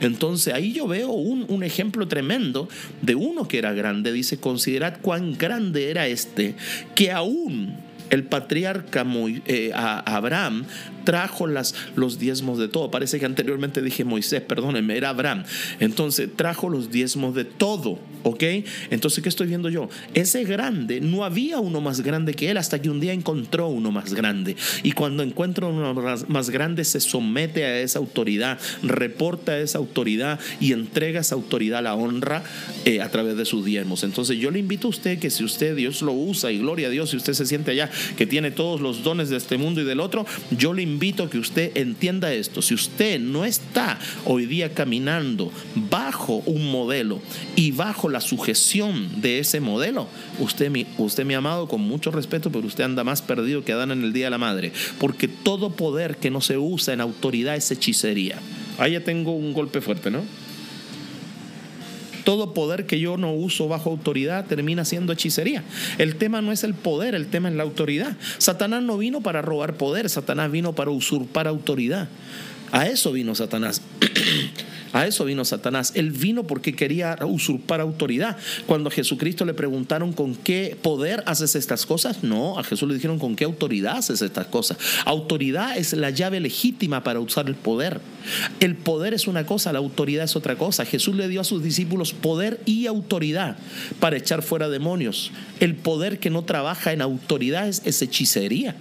Entonces 0.00 0.54
ahí 0.54 0.72
yo 0.72 0.86
veo 0.86 1.10
un, 1.10 1.44
un, 1.48 1.62
ejemplo 1.62 2.06
tremendo 2.08 2.68
de 3.02 3.14
uno 3.14 3.48
que 3.48 3.58
era 3.58 3.72
grande. 3.72 4.12
Dice, 4.12 4.38
considerad 4.38 4.98
cuán 5.00 5.36
grande 5.36 5.90
era 5.90 6.06
este, 6.06 6.54
que 6.94 7.10
aún 7.10 7.76
el 8.10 8.24
patriarca 8.24 9.06
eh, 9.46 9.72
Abraham 9.74 10.66
trajo 11.04 11.46
los 11.46 12.18
diezmos 12.18 12.58
de 12.58 12.68
todo. 12.68 12.90
Parece 12.90 13.20
que 13.20 13.26
anteriormente 13.26 13.82
dije 13.82 14.04
Moisés, 14.04 14.40
perdónenme, 14.40 14.96
era 14.96 15.10
Abraham. 15.10 15.44
Entonces 15.80 16.28
trajo 16.34 16.68
los 16.68 16.90
diezmos 16.90 17.34
de 17.34 17.44
todo, 17.44 17.98
¿ok? 18.22 18.42
Entonces, 18.90 19.22
¿qué 19.22 19.28
estoy 19.28 19.46
viendo 19.46 19.68
yo? 19.68 19.88
Ese 20.14 20.44
grande, 20.44 21.00
no 21.00 21.24
había 21.24 21.58
uno 21.60 21.80
más 21.80 22.00
grande 22.00 22.34
que 22.34 22.50
él 22.50 22.56
hasta 22.56 22.80
que 22.80 22.90
un 22.90 23.00
día 23.00 23.12
encontró 23.12 23.68
uno 23.68 23.92
más 23.92 24.14
grande. 24.14 24.56
Y 24.82 24.92
cuando 24.92 25.22
encuentra 25.22 25.66
uno 25.66 25.94
más 26.28 26.50
grande, 26.50 26.84
se 26.84 27.00
somete 27.00 27.64
a 27.64 27.80
esa 27.80 27.98
autoridad, 27.98 28.58
reporta 28.82 29.52
a 29.52 29.58
esa 29.58 29.78
autoridad 29.78 30.40
y 30.60 30.72
entrega 30.72 31.20
esa 31.20 31.34
autoridad 31.34 31.80
a 31.80 31.82
la 31.82 31.94
honra 31.94 32.42
eh, 32.84 33.00
a 33.00 33.10
través 33.10 33.36
de 33.36 33.44
sus 33.44 33.64
diezmos. 33.64 34.04
Entonces, 34.04 34.38
yo 34.38 34.50
le 34.50 34.58
invito 34.58 34.88
a 34.88 34.90
usted 34.90 35.18
que 35.18 35.30
si 35.30 35.44
usted, 35.44 35.76
Dios 35.76 36.00
lo 36.00 36.12
usa 36.12 36.50
y 36.50 36.58
gloria 36.58 36.86
a 36.86 36.90
Dios, 36.90 37.10
si 37.10 37.16
usted 37.16 37.34
se 37.34 37.46
siente 37.46 37.72
allá 37.72 37.90
que 38.16 38.26
tiene 38.26 38.50
todos 38.50 38.80
los 38.80 39.02
dones 39.02 39.28
de 39.28 39.36
este 39.36 39.58
mundo 39.58 39.80
y 39.80 39.84
del 39.84 40.00
otro, 40.00 40.26
yo 40.50 40.72
le 40.72 40.82
invito 40.82 41.24
a 41.24 41.30
que 41.30 41.38
usted 41.38 41.76
entienda 41.76 42.32
esto. 42.32 42.62
Si 42.62 42.74
usted 42.74 43.20
no 43.20 43.44
está 43.44 43.98
hoy 44.24 44.46
día 44.46 44.74
caminando 44.74 45.52
bajo 45.74 46.42
un 46.46 46.70
modelo 46.70 47.20
y 47.56 47.72
bajo 47.72 48.08
la 48.08 48.20
sujeción 48.20 49.20
de 49.20 49.38
ese 49.38 49.60
modelo, 49.60 50.08
usted 50.38 50.70
mi, 50.70 50.86
usted 50.98 51.24
mi 51.24 51.34
amado, 51.34 51.68
con 51.68 51.80
mucho 51.80 52.10
respeto, 52.10 52.50
pero 52.50 52.66
usted 52.66 52.84
anda 52.84 53.04
más 53.04 53.22
perdido 53.22 53.64
que 53.64 53.72
Adán 53.72 53.90
en 53.90 54.02
el 54.02 54.12
Día 54.12 54.26
de 54.26 54.30
la 54.30 54.38
Madre, 54.38 54.72
porque 54.98 55.28
todo 55.28 55.70
poder 55.70 56.16
que 56.16 56.30
no 56.30 56.40
se 56.40 56.58
usa 56.58 56.94
en 56.94 57.00
autoridad 57.00 57.56
es 57.56 57.70
hechicería. 57.70 58.38
Ahí 58.78 58.92
ya 58.92 59.04
tengo 59.04 59.32
un 59.32 59.52
golpe 59.52 59.80
fuerte, 59.80 60.10
¿no? 60.10 60.22
Todo 62.24 62.54
poder 62.54 62.86
que 62.86 62.98
yo 62.98 63.16
no 63.16 63.32
uso 63.32 63.68
bajo 63.68 63.90
autoridad 63.90 64.46
termina 64.46 64.84
siendo 64.84 65.12
hechicería. 65.12 65.62
El 65.98 66.16
tema 66.16 66.40
no 66.40 66.52
es 66.52 66.64
el 66.64 66.74
poder, 66.74 67.14
el 67.14 67.26
tema 67.26 67.48
es 67.48 67.54
la 67.54 67.62
autoridad. 67.62 68.16
Satanás 68.38 68.82
no 68.82 68.98
vino 68.98 69.20
para 69.20 69.42
robar 69.42 69.74
poder, 69.74 70.08
Satanás 70.08 70.50
vino 70.50 70.72
para 70.72 70.90
usurpar 70.90 71.46
autoridad. 71.46 72.08
A 72.72 72.86
eso 72.86 73.12
vino 73.12 73.34
Satanás. 73.34 73.82
A 74.94 75.08
eso 75.08 75.24
vino 75.24 75.44
Satanás. 75.44 75.92
Él 75.96 76.12
vino 76.12 76.44
porque 76.44 76.72
quería 76.72 77.18
usurpar 77.26 77.80
autoridad. 77.80 78.36
Cuando 78.66 78.88
a 78.88 78.92
Jesucristo 78.92 79.44
le 79.44 79.52
preguntaron 79.52 80.12
con 80.12 80.36
qué 80.36 80.78
poder 80.80 81.24
haces 81.26 81.56
estas 81.56 81.84
cosas, 81.84 82.22
no, 82.22 82.60
a 82.60 82.62
Jesús 82.62 82.88
le 82.88 82.94
dijeron 82.94 83.18
con 83.18 83.34
qué 83.34 83.44
autoridad 83.44 83.98
haces 83.98 84.22
estas 84.22 84.46
cosas. 84.46 84.78
Autoridad 85.04 85.76
es 85.76 85.94
la 85.94 86.10
llave 86.10 86.38
legítima 86.38 87.02
para 87.02 87.18
usar 87.18 87.48
el 87.48 87.56
poder. 87.56 88.00
El 88.60 88.76
poder 88.76 89.14
es 89.14 89.26
una 89.26 89.44
cosa, 89.44 89.72
la 89.72 89.80
autoridad 89.80 90.24
es 90.24 90.36
otra 90.36 90.54
cosa. 90.54 90.84
Jesús 90.84 91.16
le 91.16 91.26
dio 91.26 91.40
a 91.40 91.44
sus 91.44 91.64
discípulos 91.64 92.12
poder 92.12 92.60
y 92.64 92.86
autoridad 92.86 93.56
para 93.98 94.16
echar 94.16 94.42
fuera 94.42 94.68
demonios. 94.68 95.32
El 95.58 95.74
poder 95.74 96.20
que 96.20 96.30
no 96.30 96.44
trabaja 96.44 96.92
en 96.92 97.02
autoridad 97.02 97.66
es, 97.66 98.00
hechicería. 98.00 98.76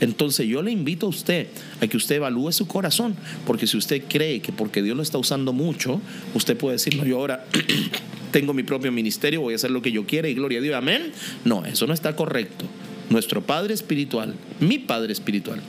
Entonces 0.00 0.46
yo 0.46 0.62
le 0.62 0.70
invito 0.70 1.06
a 1.06 1.08
usted 1.08 1.48
a 1.80 1.86
que 1.86 1.96
usted 1.96 2.16
evalúe 2.16 2.52
su 2.52 2.66
corazón, 2.66 3.16
porque 3.46 3.66
si 3.66 3.76
usted 3.76 4.02
cree 4.08 4.40
que 4.40 4.52
porque 4.52 4.82
Dios 4.82 4.96
lo 4.96 5.02
está 5.02 5.18
usando 5.18 5.52
mucho, 5.52 6.00
usted 6.34 6.56
puede 6.56 6.74
decir, 6.74 6.96
no, 6.96 7.04
yo 7.04 7.18
ahora 7.18 7.44
tengo 8.30 8.54
mi 8.54 8.62
propio 8.62 8.92
ministerio, 8.92 9.40
voy 9.40 9.54
a 9.54 9.56
hacer 9.56 9.70
lo 9.70 9.82
que 9.82 9.92
yo 9.92 10.06
quiera 10.06 10.28
y 10.28 10.34
gloria 10.34 10.58
a 10.58 10.62
Dios, 10.62 10.76
amén. 10.76 11.12
No, 11.44 11.64
eso 11.64 11.86
no 11.86 11.94
está 11.94 12.14
correcto. 12.14 12.64
Nuestro 13.10 13.42
Padre 13.42 13.74
Espiritual, 13.74 14.34
mi 14.60 14.78
Padre 14.78 15.12
Espiritual, 15.12 15.60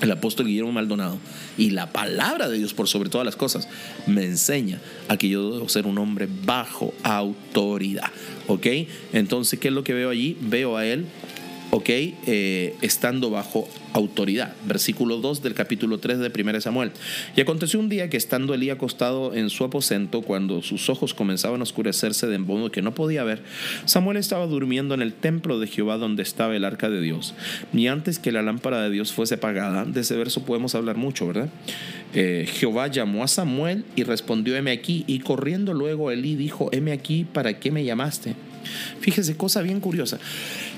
el 0.00 0.10
apóstol 0.10 0.46
Guillermo 0.46 0.72
Maldonado, 0.72 1.18
y 1.56 1.70
la 1.70 1.92
palabra 1.92 2.48
de 2.48 2.58
Dios 2.58 2.74
por 2.74 2.88
sobre 2.88 3.10
todas 3.10 3.24
las 3.24 3.36
cosas, 3.36 3.68
me 4.06 4.24
enseña 4.24 4.80
a 5.08 5.16
que 5.16 5.28
yo 5.28 5.52
debo 5.52 5.68
ser 5.68 5.86
un 5.86 5.98
hombre 5.98 6.26
bajo 6.44 6.92
autoridad. 7.02 8.10
¿Ok? 8.48 8.66
Entonces, 9.12 9.60
¿qué 9.60 9.68
es 9.68 9.74
lo 9.74 9.84
que 9.84 9.92
veo 9.92 10.10
allí? 10.10 10.36
Veo 10.40 10.76
a 10.76 10.86
él 10.86 11.06
¿ok? 11.74 11.88
Eh, 11.88 12.76
estando 12.82 13.30
bajo 13.30 13.68
autoridad. 13.94 14.54
Versículo 14.64 15.16
2 15.16 15.42
del 15.42 15.54
capítulo 15.54 15.98
3 15.98 16.20
de 16.20 16.30
1 16.32 16.60
Samuel. 16.60 16.92
Y 17.34 17.40
aconteció 17.40 17.80
un 17.80 17.88
día 17.88 18.08
que 18.08 18.16
estando 18.16 18.54
Elí 18.54 18.70
acostado 18.70 19.34
en 19.34 19.50
su 19.50 19.64
aposento, 19.64 20.22
cuando 20.22 20.62
sus 20.62 20.88
ojos 20.88 21.14
comenzaban 21.14 21.58
a 21.58 21.64
oscurecerse 21.64 22.28
de 22.28 22.38
modo 22.38 22.70
que 22.70 22.80
no 22.80 22.94
podía 22.94 23.24
ver, 23.24 23.42
Samuel 23.86 24.18
estaba 24.18 24.46
durmiendo 24.46 24.94
en 24.94 25.02
el 25.02 25.12
templo 25.14 25.58
de 25.58 25.66
Jehová 25.66 25.98
donde 25.98 26.22
estaba 26.22 26.54
el 26.54 26.64
arca 26.64 26.90
de 26.90 27.00
Dios. 27.00 27.34
Y 27.72 27.88
antes 27.88 28.20
que 28.20 28.30
la 28.30 28.42
lámpara 28.42 28.80
de 28.80 28.90
Dios 28.90 29.12
fuese 29.12 29.34
apagada, 29.34 29.84
de 29.84 30.02
ese 30.02 30.16
verso 30.16 30.44
podemos 30.44 30.76
hablar 30.76 30.96
mucho, 30.96 31.26
¿verdad? 31.26 31.48
Eh, 32.14 32.48
Jehová 32.48 32.86
llamó 32.86 33.24
a 33.24 33.28
Samuel 33.28 33.84
y 33.96 34.04
respondió, 34.04 34.54
heme 34.54 34.70
aquí. 34.70 35.02
Y 35.08 35.18
corriendo 35.18 35.74
luego 35.74 36.12
Elí 36.12 36.36
dijo, 36.36 36.68
heme 36.70 36.92
aquí, 36.92 37.24
¿para 37.24 37.58
qué 37.58 37.72
me 37.72 37.84
llamaste? 37.84 38.36
Fíjese, 39.00 39.36
cosa 39.36 39.62
bien 39.62 39.80
curiosa. 39.80 40.18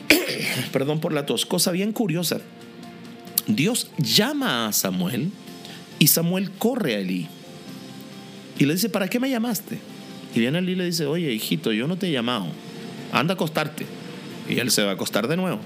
perdón 0.72 1.00
por 1.00 1.12
la 1.12 1.26
tos, 1.26 1.46
cosa 1.46 1.70
bien 1.72 1.92
curiosa. 1.92 2.40
Dios 3.46 3.90
llama 3.98 4.66
a 4.66 4.72
Samuel 4.72 5.30
y 5.98 6.08
Samuel 6.08 6.50
corre 6.50 6.96
a 6.96 6.98
Elí. 6.98 7.28
Y 8.58 8.64
le 8.64 8.74
dice, 8.74 8.88
¿para 8.88 9.08
qué 9.08 9.20
me 9.20 9.30
llamaste? 9.30 9.78
Y 10.34 10.40
viene 10.40 10.58
Elí 10.58 10.72
y 10.72 10.76
le 10.76 10.84
dice, 10.84 11.06
oye, 11.06 11.32
hijito, 11.32 11.72
yo 11.72 11.86
no 11.86 11.96
te 11.96 12.08
he 12.08 12.12
llamado. 12.12 12.46
Anda 13.12 13.32
a 13.32 13.36
acostarte. 13.36 13.86
Y 14.48 14.58
él 14.58 14.70
se 14.70 14.82
va 14.82 14.90
a 14.90 14.94
acostar 14.94 15.28
de 15.28 15.36
nuevo. 15.36 15.60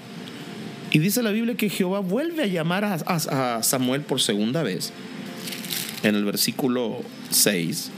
Y 0.90 0.98
dice 0.98 1.22
la 1.22 1.30
Biblia 1.30 1.56
que 1.56 1.70
Jehová 1.70 2.00
vuelve 2.00 2.42
a 2.44 2.46
llamar 2.46 2.84
a, 2.84 2.94
a 2.94 3.62
Samuel 3.62 4.02
por 4.02 4.20
segunda 4.20 4.62
vez. 4.62 4.92
En 6.02 6.14
el 6.14 6.24
versículo 6.24 7.02
6. 7.30 7.90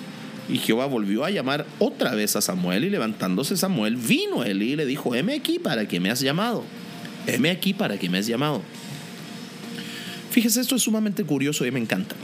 Y 0.53 0.59
Jehová 0.59 0.85
volvió 0.85 1.25
a 1.25 1.31
llamar 1.31 1.65
otra 1.79 2.15
vez 2.15 2.37
a 2.37 2.43
Samuel 2.43 2.85
y 2.85 2.91
levantándose 2.91 3.57
Samuel 3.57 3.97
vino 3.97 4.45
él 4.45 4.62
y 4.62 4.77
le 4.77 4.85
dijo, 4.85 5.15
heme 5.15 5.33
aquí 5.33 5.59
para 5.59 5.88
que 5.88 5.99
me 5.99 6.11
has 6.11 6.21
llamado. 6.21 6.62
Heme 7.27 7.51
aquí 7.51 7.73
para 7.73 7.99
que 7.99 8.11
me 8.11 8.19
has 8.19 8.27
llamado. 8.27 8.61
Fíjese, 10.31 10.61
esto 10.61 10.77
es 10.77 10.83
sumamente 10.83 11.25
curioso 11.25 11.65
y 11.65 11.71
me 11.71 11.81
encanta. 11.81 12.17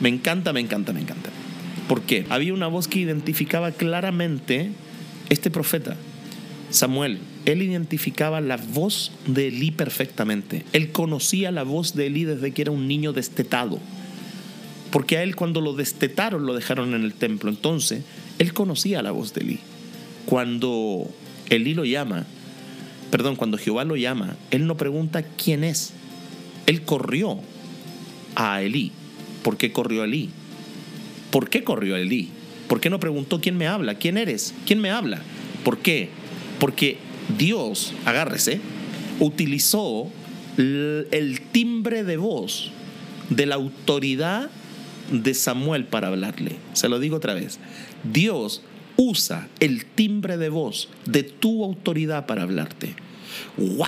Me 0.00 0.08
encanta, 0.08 0.52
me 0.52 0.58
encanta, 0.58 0.92
me 0.92 1.00
encanta. 1.00 1.30
¿Por 1.86 2.02
qué? 2.02 2.26
Había 2.28 2.52
una 2.52 2.66
voz 2.66 2.88
que 2.88 2.98
identificaba 2.98 3.70
claramente 3.70 4.72
este 5.28 5.48
profeta, 5.48 5.96
Samuel. 6.70 7.20
Él 7.44 7.62
identificaba 7.62 8.40
la 8.40 8.56
voz 8.56 9.12
de 9.26 9.46
Elí 9.46 9.70
perfectamente. 9.70 10.64
Él 10.72 10.90
conocía 10.90 11.52
la 11.52 11.62
voz 11.62 11.94
de 11.94 12.08
Elí 12.08 12.24
desde 12.24 12.50
que 12.50 12.62
era 12.62 12.72
un 12.72 12.88
niño 12.88 13.12
destetado 13.12 13.78
porque 14.90 15.18
a 15.18 15.22
él 15.22 15.36
cuando 15.36 15.60
lo 15.60 15.74
destetaron 15.74 16.46
lo 16.46 16.54
dejaron 16.54 16.94
en 16.94 17.04
el 17.04 17.14
templo. 17.14 17.50
Entonces, 17.50 18.02
él 18.38 18.52
conocía 18.52 19.02
la 19.02 19.10
voz 19.10 19.34
de 19.34 19.42
Elí. 19.42 19.58
Cuando 20.26 21.10
Elí 21.50 21.74
lo 21.74 21.84
llama, 21.84 22.26
perdón, 23.10 23.36
cuando 23.36 23.58
Jehová 23.58 23.84
lo 23.84 23.96
llama, 23.96 24.36
él 24.50 24.66
no 24.66 24.76
pregunta 24.76 25.22
quién 25.22 25.64
es. 25.64 25.92
Él 26.66 26.82
corrió 26.82 27.40
a 28.34 28.62
Elí. 28.62 28.92
¿Por 29.42 29.56
qué 29.56 29.72
corrió 29.72 30.02
a 30.02 30.04
Elí? 30.04 30.30
¿Por 31.30 31.50
qué 31.50 31.64
corrió 31.64 31.94
a 31.94 32.00
Elí? 32.00 32.30
¿Por 32.68 32.80
qué 32.80 32.90
no 32.90 33.00
preguntó 33.00 33.40
quién 33.40 33.56
me 33.56 33.66
habla? 33.66 33.94
¿Quién 33.94 34.18
eres? 34.18 34.54
¿Quién 34.66 34.80
me 34.80 34.90
habla? 34.90 35.22
¿Por 35.64 35.78
qué? 35.78 36.10
Porque 36.58 36.98
Dios, 37.36 37.94
agárrese, 38.04 38.60
utilizó 39.20 40.10
el 40.56 41.40
timbre 41.52 42.04
de 42.04 42.16
voz 42.16 42.70
de 43.30 43.46
la 43.46 43.54
autoridad 43.54 44.50
de 45.10 45.34
Samuel 45.34 45.84
para 45.84 46.08
hablarle. 46.08 46.56
Se 46.72 46.88
lo 46.88 46.98
digo 46.98 47.16
otra 47.16 47.34
vez. 47.34 47.58
Dios 48.04 48.62
usa 48.96 49.48
el 49.60 49.86
timbre 49.86 50.36
de 50.36 50.48
voz 50.48 50.88
de 51.06 51.22
tu 51.22 51.64
autoridad 51.64 52.26
para 52.26 52.42
hablarte. 52.42 52.94
¡Wow! 53.56 53.86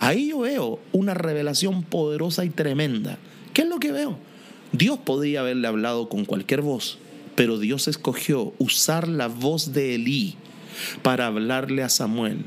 Ahí 0.00 0.28
yo 0.28 0.40
veo 0.40 0.80
una 0.92 1.14
revelación 1.14 1.82
poderosa 1.82 2.44
y 2.44 2.50
tremenda. 2.50 3.18
¿Qué 3.52 3.62
es 3.62 3.68
lo 3.68 3.78
que 3.78 3.92
veo? 3.92 4.18
Dios 4.72 4.98
podría 4.98 5.40
haberle 5.40 5.68
hablado 5.68 6.08
con 6.08 6.24
cualquier 6.24 6.60
voz, 6.60 6.98
pero 7.34 7.58
Dios 7.58 7.88
escogió 7.88 8.52
usar 8.58 9.08
la 9.08 9.28
voz 9.28 9.72
de 9.72 9.94
Elí 9.94 10.36
para 11.02 11.26
hablarle 11.26 11.82
a 11.82 11.88
Samuel. 11.88 12.38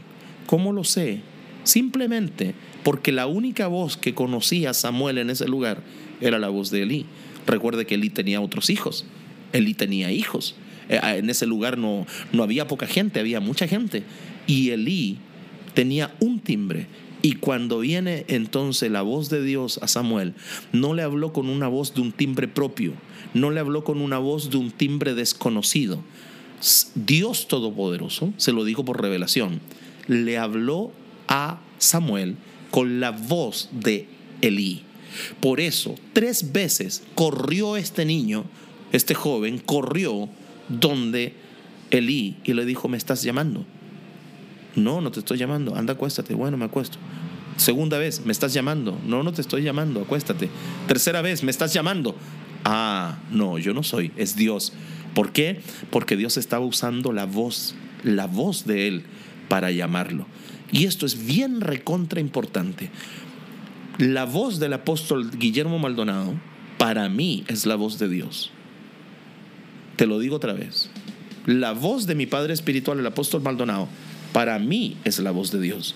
¿Cómo 0.46 0.74
lo 0.74 0.84
sé? 0.84 1.22
Simplemente 1.64 2.54
porque 2.84 3.12
la 3.12 3.28
única 3.28 3.68
voz 3.68 3.98
que 3.98 4.14
conocía 4.14 4.74
Samuel 4.74 5.18
en 5.18 5.30
ese 5.30 5.48
lugar 5.48 5.82
era 6.22 6.40
la 6.40 6.50
voz 6.50 6.72
de 6.72 6.84
Elí. 6.84 7.06
Recuerde 7.48 7.86
que 7.86 7.96
Elí 7.96 8.10
tenía 8.10 8.42
otros 8.42 8.70
hijos. 8.70 9.06
Elí 9.54 9.74
tenía 9.74 10.12
hijos. 10.12 10.56
Eh, 10.90 11.00
ah, 11.02 11.16
en 11.16 11.30
ese 11.30 11.48
lugar 11.48 11.78
no, 11.78 12.06
no 12.32 12.44
había 12.44 12.68
poca 12.68 12.86
gente, 12.86 13.20
había 13.20 13.40
mucha 13.40 13.68
gente. 13.68 14.04
Y 14.46 14.70
Elí 14.70 15.18
tenía 15.74 16.14
un 16.20 16.40
timbre. 16.40 16.88
Y 17.22 17.34
cuando 17.34 17.80
viene 17.80 18.26
entonces 18.28 18.92
la 18.92 19.02
voz 19.02 19.30
de 19.30 19.44
Dios 19.44 19.80
a 19.82 19.88
Samuel, 19.88 20.34
no 20.72 20.94
le 20.94 21.02
habló 21.02 21.34
con 21.34 21.50
una 21.50 21.68
voz 21.68 21.94
de 21.94 22.02
un 22.02 22.12
timbre 22.12 22.48
propio, 22.48 22.94
no 23.34 23.50
le 23.50 23.60
habló 23.60 23.84
con 23.84 24.02
una 24.02 24.20
voz 24.20 24.52
de 24.52 24.58
un 24.58 24.72
timbre 24.72 25.16
desconocido. 25.16 26.04
Dios 26.96 27.48
Todopoderoso, 27.48 28.34
se 28.38 28.52
lo 28.52 28.64
digo 28.66 28.86
por 28.86 29.02
revelación, 29.02 29.62
le 30.08 30.38
habló 30.38 30.92
a 31.28 31.60
Samuel 31.80 32.36
con 32.72 33.00
la 33.00 33.12
voz 33.12 33.70
de 33.72 34.08
Elí. 34.42 34.84
Por 35.40 35.60
eso, 35.60 35.96
tres 36.14 36.52
veces 36.52 37.04
corrió 37.16 37.78
este 37.78 38.06
niño, 38.06 38.46
este 38.92 39.14
joven, 39.14 39.60
corrió 39.60 40.30
donde 40.70 41.34
Elí 41.92 42.38
y 42.44 42.54
le 42.54 42.66
dijo, 42.66 42.88
me 42.88 42.98
estás 42.98 43.24
llamando. 43.24 43.66
No, 44.76 45.02
no 45.02 45.12
te 45.12 45.20
estoy 45.20 45.38
llamando, 45.38 45.76
anda, 45.76 45.94
acuéstate. 45.94 46.34
Bueno, 46.34 46.58
me 46.58 46.66
acuesto. 46.66 46.98
Segunda 47.58 47.98
vez, 47.98 48.24
me 48.26 48.32
estás 48.32 48.54
llamando. 48.54 48.98
No, 49.06 49.24
no 49.24 49.34
te 49.34 49.42
estoy 49.42 49.64
llamando, 49.64 50.02
acuéstate. 50.02 50.50
Tercera 50.88 51.22
vez, 51.22 51.44
me 51.44 51.50
estás 51.50 51.74
llamando. 51.74 52.16
Ah, 52.64 53.18
no, 53.32 53.58
yo 53.58 53.74
no 53.74 53.82
soy, 53.82 54.12
es 54.18 54.36
Dios. 54.36 54.74
¿Por 55.16 55.32
qué? 55.32 55.62
Porque 55.90 56.16
Dios 56.16 56.38
estaba 56.38 56.66
usando 56.66 57.12
la 57.12 57.26
voz, 57.26 57.74
la 58.04 58.28
voz 58.28 58.68
de 58.68 58.88
Él 58.88 59.04
para 59.50 59.72
llamarlo. 59.72 60.28
Y 60.72 60.86
esto 60.86 61.06
es 61.06 61.26
bien 61.26 61.62
recontra 61.62 62.20
importante, 62.20 62.92
la 63.98 64.26
voz 64.26 64.60
del 64.60 64.74
apóstol 64.74 65.32
Guillermo 65.32 65.80
Maldonado, 65.80 66.36
para 66.78 67.10
mí, 67.10 67.44
es 67.48 67.66
la 67.66 67.76
voz 67.76 67.98
de 67.98 68.08
Dios. 68.08 68.52
Te 69.96 70.06
lo 70.06 70.20
digo 70.20 70.36
otra 70.36 70.54
vez. 70.54 70.92
La 71.48 71.72
voz 71.72 72.06
de 72.06 72.14
mi 72.14 72.28
Padre 72.28 72.54
Espiritual, 72.54 73.00
el 73.00 73.08
apóstol 73.08 73.42
Maldonado, 73.42 73.88
para 74.34 74.60
mí 74.60 74.98
es 75.04 75.18
la 75.20 75.32
voz 75.32 75.52
de 75.52 75.60
Dios. 75.60 75.96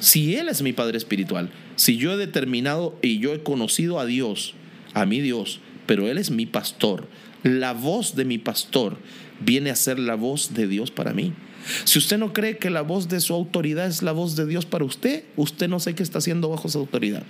Si 0.00 0.36
Él 0.36 0.48
es 0.48 0.62
mi 0.62 0.72
Padre 0.72 0.96
Espiritual, 0.96 1.50
si 1.76 1.98
yo 1.98 2.12
he 2.12 2.16
determinado 2.16 2.96
y 3.02 3.18
yo 3.18 3.34
he 3.34 3.42
conocido 3.42 4.00
a 4.00 4.06
Dios, 4.06 4.54
a 4.94 5.04
mi 5.04 5.20
Dios, 5.20 5.60
pero 5.86 6.08
Él 6.08 6.16
es 6.16 6.30
mi 6.30 6.46
pastor, 6.46 7.08
la 7.42 7.74
voz 7.74 8.16
de 8.16 8.24
mi 8.24 8.38
pastor 8.38 8.96
viene 9.40 9.70
a 9.70 9.76
ser 9.76 9.98
la 9.98 10.14
voz 10.14 10.54
de 10.54 10.66
Dios 10.66 10.90
para 10.90 11.12
mí. 11.12 11.34
Si 11.84 11.98
usted 11.98 12.18
no 12.18 12.32
cree 12.32 12.58
que 12.58 12.70
la 12.70 12.82
voz 12.82 13.08
de 13.08 13.20
su 13.20 13.34
autoridad 13.34 13.86
es 13.86 14.02
la 14.02 14.12
voz 14.12 14.36
de 14.36 14.46
Dios 14.46 14.66
para 14.66 14.84
usted, 14.84 15.24
usted 15.36 15.68
no 15.68 15.80
sé 15.80 15.94
qué 15.94 16.02
está 16.02 16.18
haciendo 16.18 16.48
bajo 16.48 16.68
su 16.68 16.78
autoridad. 16.78 17.24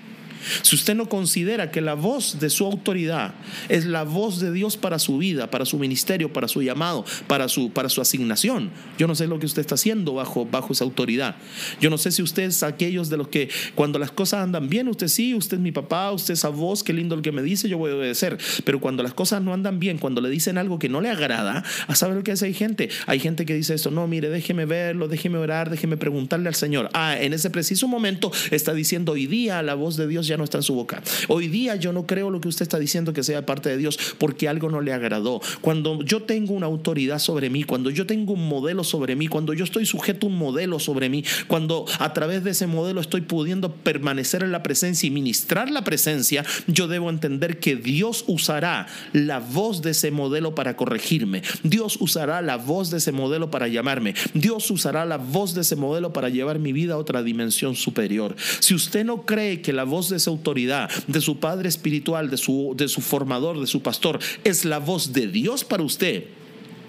Si 0.63 0.77
usted 0.77 0.95
no 0.95 1.09
considera 1.09 1.71
que 1.71 1.81
la 1.81 1.95
voz 1.95 2.39
de 2.41 2.51
su 2.51 2.65
autoridad 2.65 3.35
es 3.69 3.87
la 3.87 4.05
voz 4.05 4.41
de 4.41 4.53
Dios 4.53 4.77
para 4.77 4.99
su 4.99 5.19
vida, 5.19 5.51
para 5.51 5.65
su 5.65 5.79
ministerio, 5.79 6.33
para 6.33 6.49
su 6.49 6.63
llamado, 6.63 7.05
para 7.27 7.49
su, 7.49 7.71
para 7.71 7.89
su 7.89 8.01
asignación, 8.01 8.71
yo 8.99 9.07
no 9.07 9.15
sé 9.15 9.27
lo 9.27 9.39
que 9.39 9.47
usted 9.47 9.61
está 9.61 9.75
haciendo 9.75 10.15
bajo, 10.15 10.47
bajo 10.47 10.73
esa 10.73 10.85
autoridad. 10.85 11.37
Yo 11.81 11.91
no 11.91 11.99
sé 11.99 12.11
si 12.11 12.23
usted 12.23 12.45
es 12.45 12.63
aquellos 12.63 13.09
de 13.11 13.17
los 13.17 13.29
que 13.29 13.49
cuando 13.75 13.99
las 13.99 14.11
cosas 14.11 14.43
andan 14.43 14.69
bien, 14.69 14.89
usted 14.89 15.09
sí, 15.09 15.35
usted 15.35 15.57
es 15.57 15.63
mi 15.63 15.73
papá, 15.73 16.11
usted 16.13 16.35
es 16.35 16.41
esa 16.41 16.49
voz, 16.51 16.83
qué 16.83 16.93
lindo 16.93 17.15
el 17.15 17.23
que 17.23 17.33
me 17.33 17.43
dice, 17.43 17.69
yo 17.69 17.79
voy 17.79 17.91
a 17.91 17.97
obedecer. 17.97 18.39
Pero 18.65 18.81
cuando 18.81 19.03
las 19.03 19.15
cosas 19.15 19.43
no 19.43 19.53
andan 19.53 19.79
bien, 19.81 19.99
cuando 19.99 20.21
le 20.21 20.31
dicen 20.31 20.59
algo 20.59 20.79
que 20.79 20.89
no 20.89 21.01
le 21.01 21.11
agrada, 21.11 21.65
¿a 21.87 21.95
saber 21.95 22.17
lo 22.17 22.23
que 22.23 22.33
hace? 22.33 22.47
Hay 22.47 22.55
gente, 22.55 22.89
hay 23.07 23.19
gente 23.19 23.45
que 23.45 23.55
dice 23.55 23.75
esto, 23.75 23.91
no, 23.91 24.07
mire, 24.07 24.31
déjeme 24.31 24.67
verlo, 24.67 25.09
déjeme 25.09 25.39
orar, 25.39 25.71
déjeme 25.71 25.97
preguntarle 25.97 26.49
al 26.49 26.55
Señor. 26.55 26.91
Ah, 26.93 27.17
en 27.19 27.33
ese 27.33 27.51
preciso 27.51 27.89
momento 27.89 28.31
está 28.51 28.73
diciendo, 28.73 29.13
hoy 29.13 29.27
día 29.27 29.63
la 29.63 29.75
voz 29.75 29.97
de 29.97 30.07
Dios 30.07 30.28
ya 30.29 30.37
no 30.37 30.45
está 30.45 30.59
en 30.59 30.63
su 30.63 30.75
boca. 30.75 31.03
Hoy 31.29 31.49
día 31.49 31.77
yo 31.77 31.93
no 31.93 32.07
creo 32.07 32.31
lo 32.31 32.41
que 32.41 32.49
usted 32.49 32.63
está 32.63 32.79
diciendo 32.79 33.13
que 33.13 33.23
sea 33.23 33.45
parte 33.45 33.69
de 33.69 33.77
Dios 33.77 33.99
porque 34.19 34.49
algo 34.49 34.71
no 34.71 34.81
le 34.81 34.93
agradó. 34.93 35.41
Cuando 35.61 36.03
yo 36.03 36.23
tengo 36.23 36.55
una 36.55 36.67
autoridad 36.67 37.19
sobre 37.19 37.51
mí, 37.51 37.65
cuando 37.65 37.91
yo 37.91 38.07
tengo 38.07 38.35
un 38.35 38.49
modelo 38.49 38.85
sobre 38.85 39.17
mí, 39.17 39.27
cuando 39.27 39.53
yo 39.53 39.65
estoy 39.65 39.87
sujeto 39.87 40.27
a 40.27 40.31
un 40.31 40.39
modelo 40.39 40.79
sobre 40.79 41.09
mí, 41.09 41.25
cuando 41.47 41.87
a 41.99 42.13
través 42.13 42.45
de 42.45 42.51
ese 42.51 42.67
modelo 42.67 43.01
estoy 43.01 43.23
pudiendo 43.23 43.73
permanecer 43.73 44.43
en 44.43 44.53
la 44.53 44.63
presencia 44.63 45.07
y 45.07 45.11
ministrar 45.11 45.71
la 45.71 45.83
presencia, 45.83 46.45
yo 46.67 46.89
debo 46.89 47.11
entender 47.11 47.59
que 47.59 47.77
Dios 47.77 48.25
usará 48.27 48.87
la 49.13 49.41
voz 49.41 49.83
de 49.83 49.91
ese 49.91 50.11
modelo 50.11 50.55
para 50.55 50.77
corregirme. 50.77 51.43
Dios 51.63 51.97
usará 52.01 52.43
la 52.43 52.57
voz 52.57 52.91
de 52.91 52.99
ese 52.99 53.13
modelo 53.13 53.51
para 53.51 53.69
llamarme. 53.69 54.15
Dios 54.35 54.71
usará 54.71 55.05
la 55.05 55.17
voz 55.17 55.55
de 55.55 55.63
ese 55.63 55.77
modelo 55.77 56.13
para 56.13 56.29
llevar 56.29 56.59
mi 56.59 56.73
vida 56.73 56.95
a 56.95 56.99
otra 56.99 57.23
dimensión 57.23 57.75
superior. 57.75 58.37
Si 58.61 58.75
usted 58.75 59.05
no 59.05 59.25
cree 59.25 59.63
que 59.63 59.73
la 59.73 59.85
voz 59.85 60.09
de 60.09 60.17
esa 60.19 60.31
autoridad, 60.31 60.91
de 61.07 61.21
su 61.21 61.39
padre 61.39 61.69
espiritual, 61.69 62.31
de 62.31 62.37
su, 62.37 62.75
de 62.77 62.89
su 62.89 63.01
formador, 63.01 63.59
de 63.59 63.67
su 63.67 63.83
pastor, 63.83 64.19
es 64.45 64.65
la 64.65 64.79
voz 64.79 65.13
de 65.13 65.27
Dios 65.27 65.65
para 65.65 65.83
usted, 65.83 66.25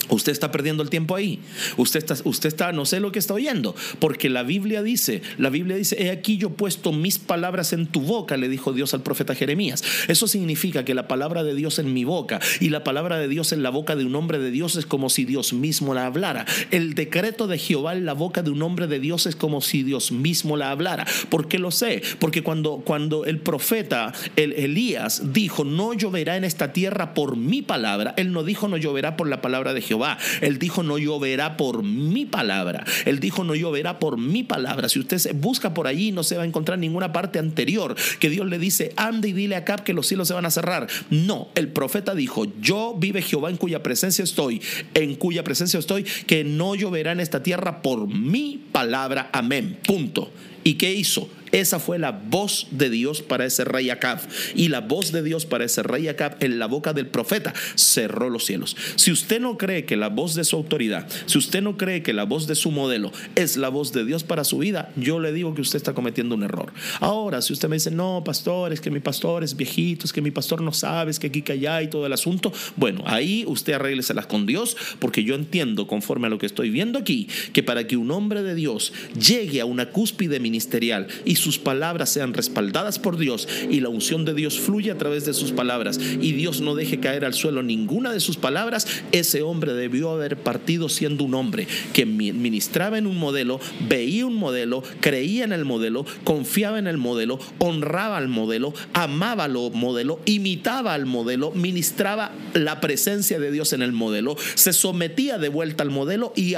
Usted 0.10 0.32
está 0.32 0.52
perdiendo 0.52 0.84
el 0.84 0.90
tiempo 0.90 1.16
ahí. 1.16 1.40
Usted 1.78 2.00
está, 2.00 2.16
usted 2.24 2.48
está, 2.48 2.72
no 2.72 2.86
sé 2.86 3.00
lo 3.00 3.12
que 3.12 3.20
está 3.20 3.34
oyendo, 3.34 3.76
porque 4.00 4.30
la 4.30 4.44
Biblia 4.44 4.82
dice, 4.82 5.22
la 5.38 5.50
Biblia 5.50 5.78
dice, 5.78 6.04
he 6.04 6.10
aquí 6.10 6.38
yo 6.38 6.48
he 6.50 6.52
puesto 6.52 6.92
mis 6.92 7.20
palabras 7.20 7.74
en 7.74 7.88
tu 7.88 8.02
boca, 8.02 8.38
le 8.38 8.50
dijo 8.50 8.74
Dios 8.74 8.94
al 8.94 9.02
profeta 9.02 9.36
Jeremías. 9.36 9.84
Eso 10.08 10.28
significa 10.28 10.84
que 10.84 10.94
la 10.94 11.08
palabra 11.08 11.44
de 11.44 11.54
Dios 11.54 11.80
en 11.80 11.94
mi 11.94 12.04
boca 12.04 12.40
y 12.60 12.70
la 12.70 12.84
palabra 12.84 13.18
de 13.20 13.28
Dios 13.28 13.52
en 13.52 13.64
la 13.64 13.70
boca 13.70 13.96
de 13.96 14.06
un 14.06 14.16
hombre 14.16 14.40
de 14.40 14.52
Dios 14.52 14.76
es 14.76 14.86
como 14.86 15.10
si 15.10 15.26
Dios 15.26 15.54
mismo 15.54 15.94
la 15.94 16.06
hablara. 16.06 16.46
El 16.72 16.96
decreto 16.96 17.48
de 17.48 17.58
Jehová 17.58 17.94
en 17.94 18.06
la 18.06 18.14
boca 18.14 18.42
de 18.42 18.50
un 18.50 18.62
hombre 18.62 18.88
de 18.88 19.00
Dios 19.00 19.26
es 19.28 19.36
como 19.36 19.62
si 19.62 19.84
Dios 19.84 20.12
mismo 20.12 20.58
la 20.58 20.72
hablara. 20.72 21.06
¿Por 21.30 21.48
qué 21.48 21.60
lo 21.60 21.72
sé? 21.72 22.02
Porque 22.20 22.42
cuando, 22.42 22.82
cuando 22.84 23.26
el 23.26 23.40
profeta 23.40 24.14
el 24.36 24.54
Elías 24.54 25.34
dijo, 25.34 25.64
no 25.64 25.94
lloverá 25.94 26.38
en 26.38 26.44
esta 26.44 26.74
tierra 26.74 27.14
por 27.14 27.38
mi 27.38 27.62
palabra, 27.62 28.14
él 28.18 28.32
no 28.32 28.44
dijo 28.44 28.68
no 28.68 28.78
lloverá 28.78 29.16
por 29.16 29.28
la 29.28 29.42
palabra 29.42 29.74
de 29.74 29.82
Jehová 29.82 29.99
él 30.42 30.60
dijo, 30.60 30.84
no 30.84 30.98
lloverá 30.98 31.58
por 31.58 31.84
mi 31.84 32.26
palabra. 32.26 32.86
Él 33.06 33.20
dijo, 33.20 33.44
no 33.44 33.56
lloverá 33.56 34.00
por 34.00 34.18
mi 34.18 34.44
palabra. 34.44 34.90
Si 34.90 35.00
usted 35.00 35.34
busca 35.36 35.74
por 35.74 35.88
allí, 35.88 36.12
no 36.12 36.24
se 36.24 36.38
va 36.38 36.44
a 36.44 36.46
encontrar 36.46 36.80
ninguna 36.80 37.12
parte 37.12 37.40
anterior 37.40 37.96
que 38.20 38.30
Dios 38.30 38.48
le 38.48 38.60
dice, 38.60 38.94
ande 38.96 39.30
y 39.30 39.34
dile 39.34 39.56
a 39.56 39.66
Cap 39.66 39.82
que 39.84 39.94
los 39.94 40.08
cielos 40.08 40.28
se 40.28 40.34
van 40.34 40.46
a 40.46 40.52
cerrar. 40.52 40.88
No, 41.10 41.50
el 41.56 41.70
profeta 41.70 42.16
dijo, 42.16 42.46
yo 42.60 42.96
vive 42.98 43.22
Jehová 43.22 43.50
en 43.50 43.58
cuya 43.58 43.84
presencia 43.84 44.24
estoy, 44.24 44.62
en 44.94 45.16
cuya 45.16 45.44
presencia 45.44 45.80
estoy, 45.80 46.04
que 46.04 46.44
no 46.44 46.76
lloverá 46.76 47.12
en 47.12 47.20
esta 47.20 47.44
tierra 47.44 47.82
por 47.82 48.08
mi 48.08 48.60
palabra. 48.72 49.30
Amén. 49.34 49.78
Punto. 49.86 50.32
¿Y 50.64 50.74
qué 50.76 50.94
hizo? 50.94 51.30
Esa 51.52 51.80
fue 51.80 52.00
la 52.00 52.12
voz 52.12 52.68
de 52.72 52.90
Dios 52.90 53.22
para 53.22 53.46
ese 53.46 53.64
rey 53.64 53.90
Acab. 53.90 54.20
Y 54.56 54.70
la 54.70 54.82
voz 54.82 55.12
de 55.12 55.24
Dios 55.24 55.46
para 55.46 55.66
ese 55.66 55.84
rey 55.84 56.08
Acab 56.08 56.38
en 56.40 56.60
la 56.60 56.68
boca 56.68 56.94
del 56.94 57.08
profeta 57.08 57.54
cerró 57.76 58.30
los 58.30 58.46
cielos. 58.46 58.76
Si 58.96 59.12
usted 59.12 59.40
no 59.40 59.58
cree 59.58 59.86
que 59.86 59.98
la 59.98 60.10
voz 60.10 60.36
de 60.36 60.44
su 60.44 60.56
autoridad, 60.56 61.08
si 61.26 61.38
usted 61.38 61.62
no 61.62 61.78
cree 61.78 62.04
que 62.04 62.14
la 62.14 62.24
voz 62.24 62.48
de 62.48 62.56
su 62.56 62.72
modelo 62.72 63.12
es 63.36 63.58
la 63.58 63.70
voz 63.70 63.94
de 63.94 64.06
Dios 64.06 64.24
para 64.24 64.44
su 64.44 64.60
vida, 64.60 64.92
yo 64.96 65.20
le 65.20 65.34
digo 65.34 65.54
que 65.56 65.62
usted 65.62 65.78
está 65.78 65.94
cometiendo 65.94 66.36
un 66.36 66.44
error. 66.44 66.72
Ahora, 67.00 67.42
si 67.42 67.54
usted 67.54 67.70
me 67.70 67.76
dice, 67.76 67.92
no, 67.92 68.24
pastor, 68.24 68.74
es 68.74 68.82
que 68.82 68.92
mi 68.92 69.00
pastor 69.00 69.44
es 69.44 69.56
viejito, 69.56 70.06
es 70.06 70.14
que 70.14 70.22
mi 70.22 70.32
pastor 70.32 70.62
no 70.62 70.74
sabe, 70.74 71.12
es 71.12 71.20
que 71.20 71.28
aquí, 71.28 71.42
que 71.42 71.54
allá 71.54 71.82
y 71.82 71.88
todo 71.88 72.06
el 72.06 72.14
asunto, 72.14 72.52
bueno, 72.76 73.04
ahí 73.06 73.44
usted 73.48 73.74
arrégleselas 73.74 74.26
con 74.26 74.46
Dios, 74.46 74.78
porque 75.00 75.24
yo 75.24 75.36
entiendo, 75.36 75.88
conforme 75.88 76.28
a 76.28 76.30
lo 76.30 76.38
que 76.38 76.46
estoy 76.46 76.70
viendo 76.70 77.00
aquí, 77.00 77.28
que 77.54 77.64
para 77.64 77.88
que 77.88 77.98
un 77.98 78.12
hombre 78.12 78.44
de 78.44 78.56
Dios 78.56 78.94
llegue 79.20 79.62
a 79.62 79.66
una 79.66 79.90
cúspide 79.90 80.40
ministerial 80.40 81.08
y 81.26 81.36
sus 81.40 81.58
palabras 81.58 82.10
sean 82.10 82.34
respaldadas 82.34 83.00
por 83.00 83.18
Dios 83.18 83.48
y 83.70 83.80
la 83.80 83.90
unción 83.90 84.26
de 84.26 84.34
Dios 84.34 84.60
fluye 84.60 84.92
a 84.92 84.98
través 84.98 85.26
de 85.26 85.34
sus 85.34 85.52
palabras 85.52 86.00
y 86.00 86.34
Dios 86.34 86.62
no 86.62 86.76
deje 86.76 87.00
caer 87.00 87.26
al 87.26 87.34
suelo 87.34 87.64
ninguna 87.64 88.12
de 88.12 88.20
sus 88.20 88.38
palabras, 88.38 88.88
ese 89.12 89.42
hombre 89.42 89.74
debió 89.74 90.12
haber 90.12 90.38
partido 90.38 90.90
siendo 90.90 91.24
un 91.24 91.34
hombre 91.34 91.68
que 91.94 92.06
ministraba 92.06 92.98
en 92.98 93.08
un 93.08 93.18
modelo, 93.18 93.60
veía 93.88 94.26
un 94.26 94.36
modelo, 94.36 94.84
creía 95.02 95.44
en 95.44 95.54
el 95.54 95.66
modelo, 95.66 96.06
confiaba 96.24 96.80
en 96.80 96.88
el 96.88 96.98
modelo, 96.98 97.40
honraba 97.60 98.18
al 98.18 98.28
modelo, 98.28 98.74
amaba 98.94 99.46
al 99.46 99.54
modelo, 99.74 100.20
imitaba 100.26 100.94
al 100.94 101.06
modelo, 101.06 101.52
ministraba 101.52 102.32
la 102.54 102.82
presencia 102.82 103.40
de 103.40 103.52
Dios 103.52 103.74
en 103.74 103.82
el 103.82 103.92
modelo, 103.92 104.36
se 104.56 104.74
sometía 104.74 105.38
de 105.38 105.50
vuelta 105.50 105.84
al 105.84 105.90
modelo 105.90 106.34
y, 106.36 106.56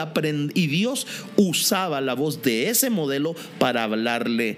y 0.53 0.67
Dios 0.67 1.07
usaba 1.37 2.01
la 2.01 2.13
voz 2.13 2.41
de 2.41 2.69
ese 2.69 2.89
modelo 2.89 3.35
para 3.59 3.83
hablarle 3.83 4.57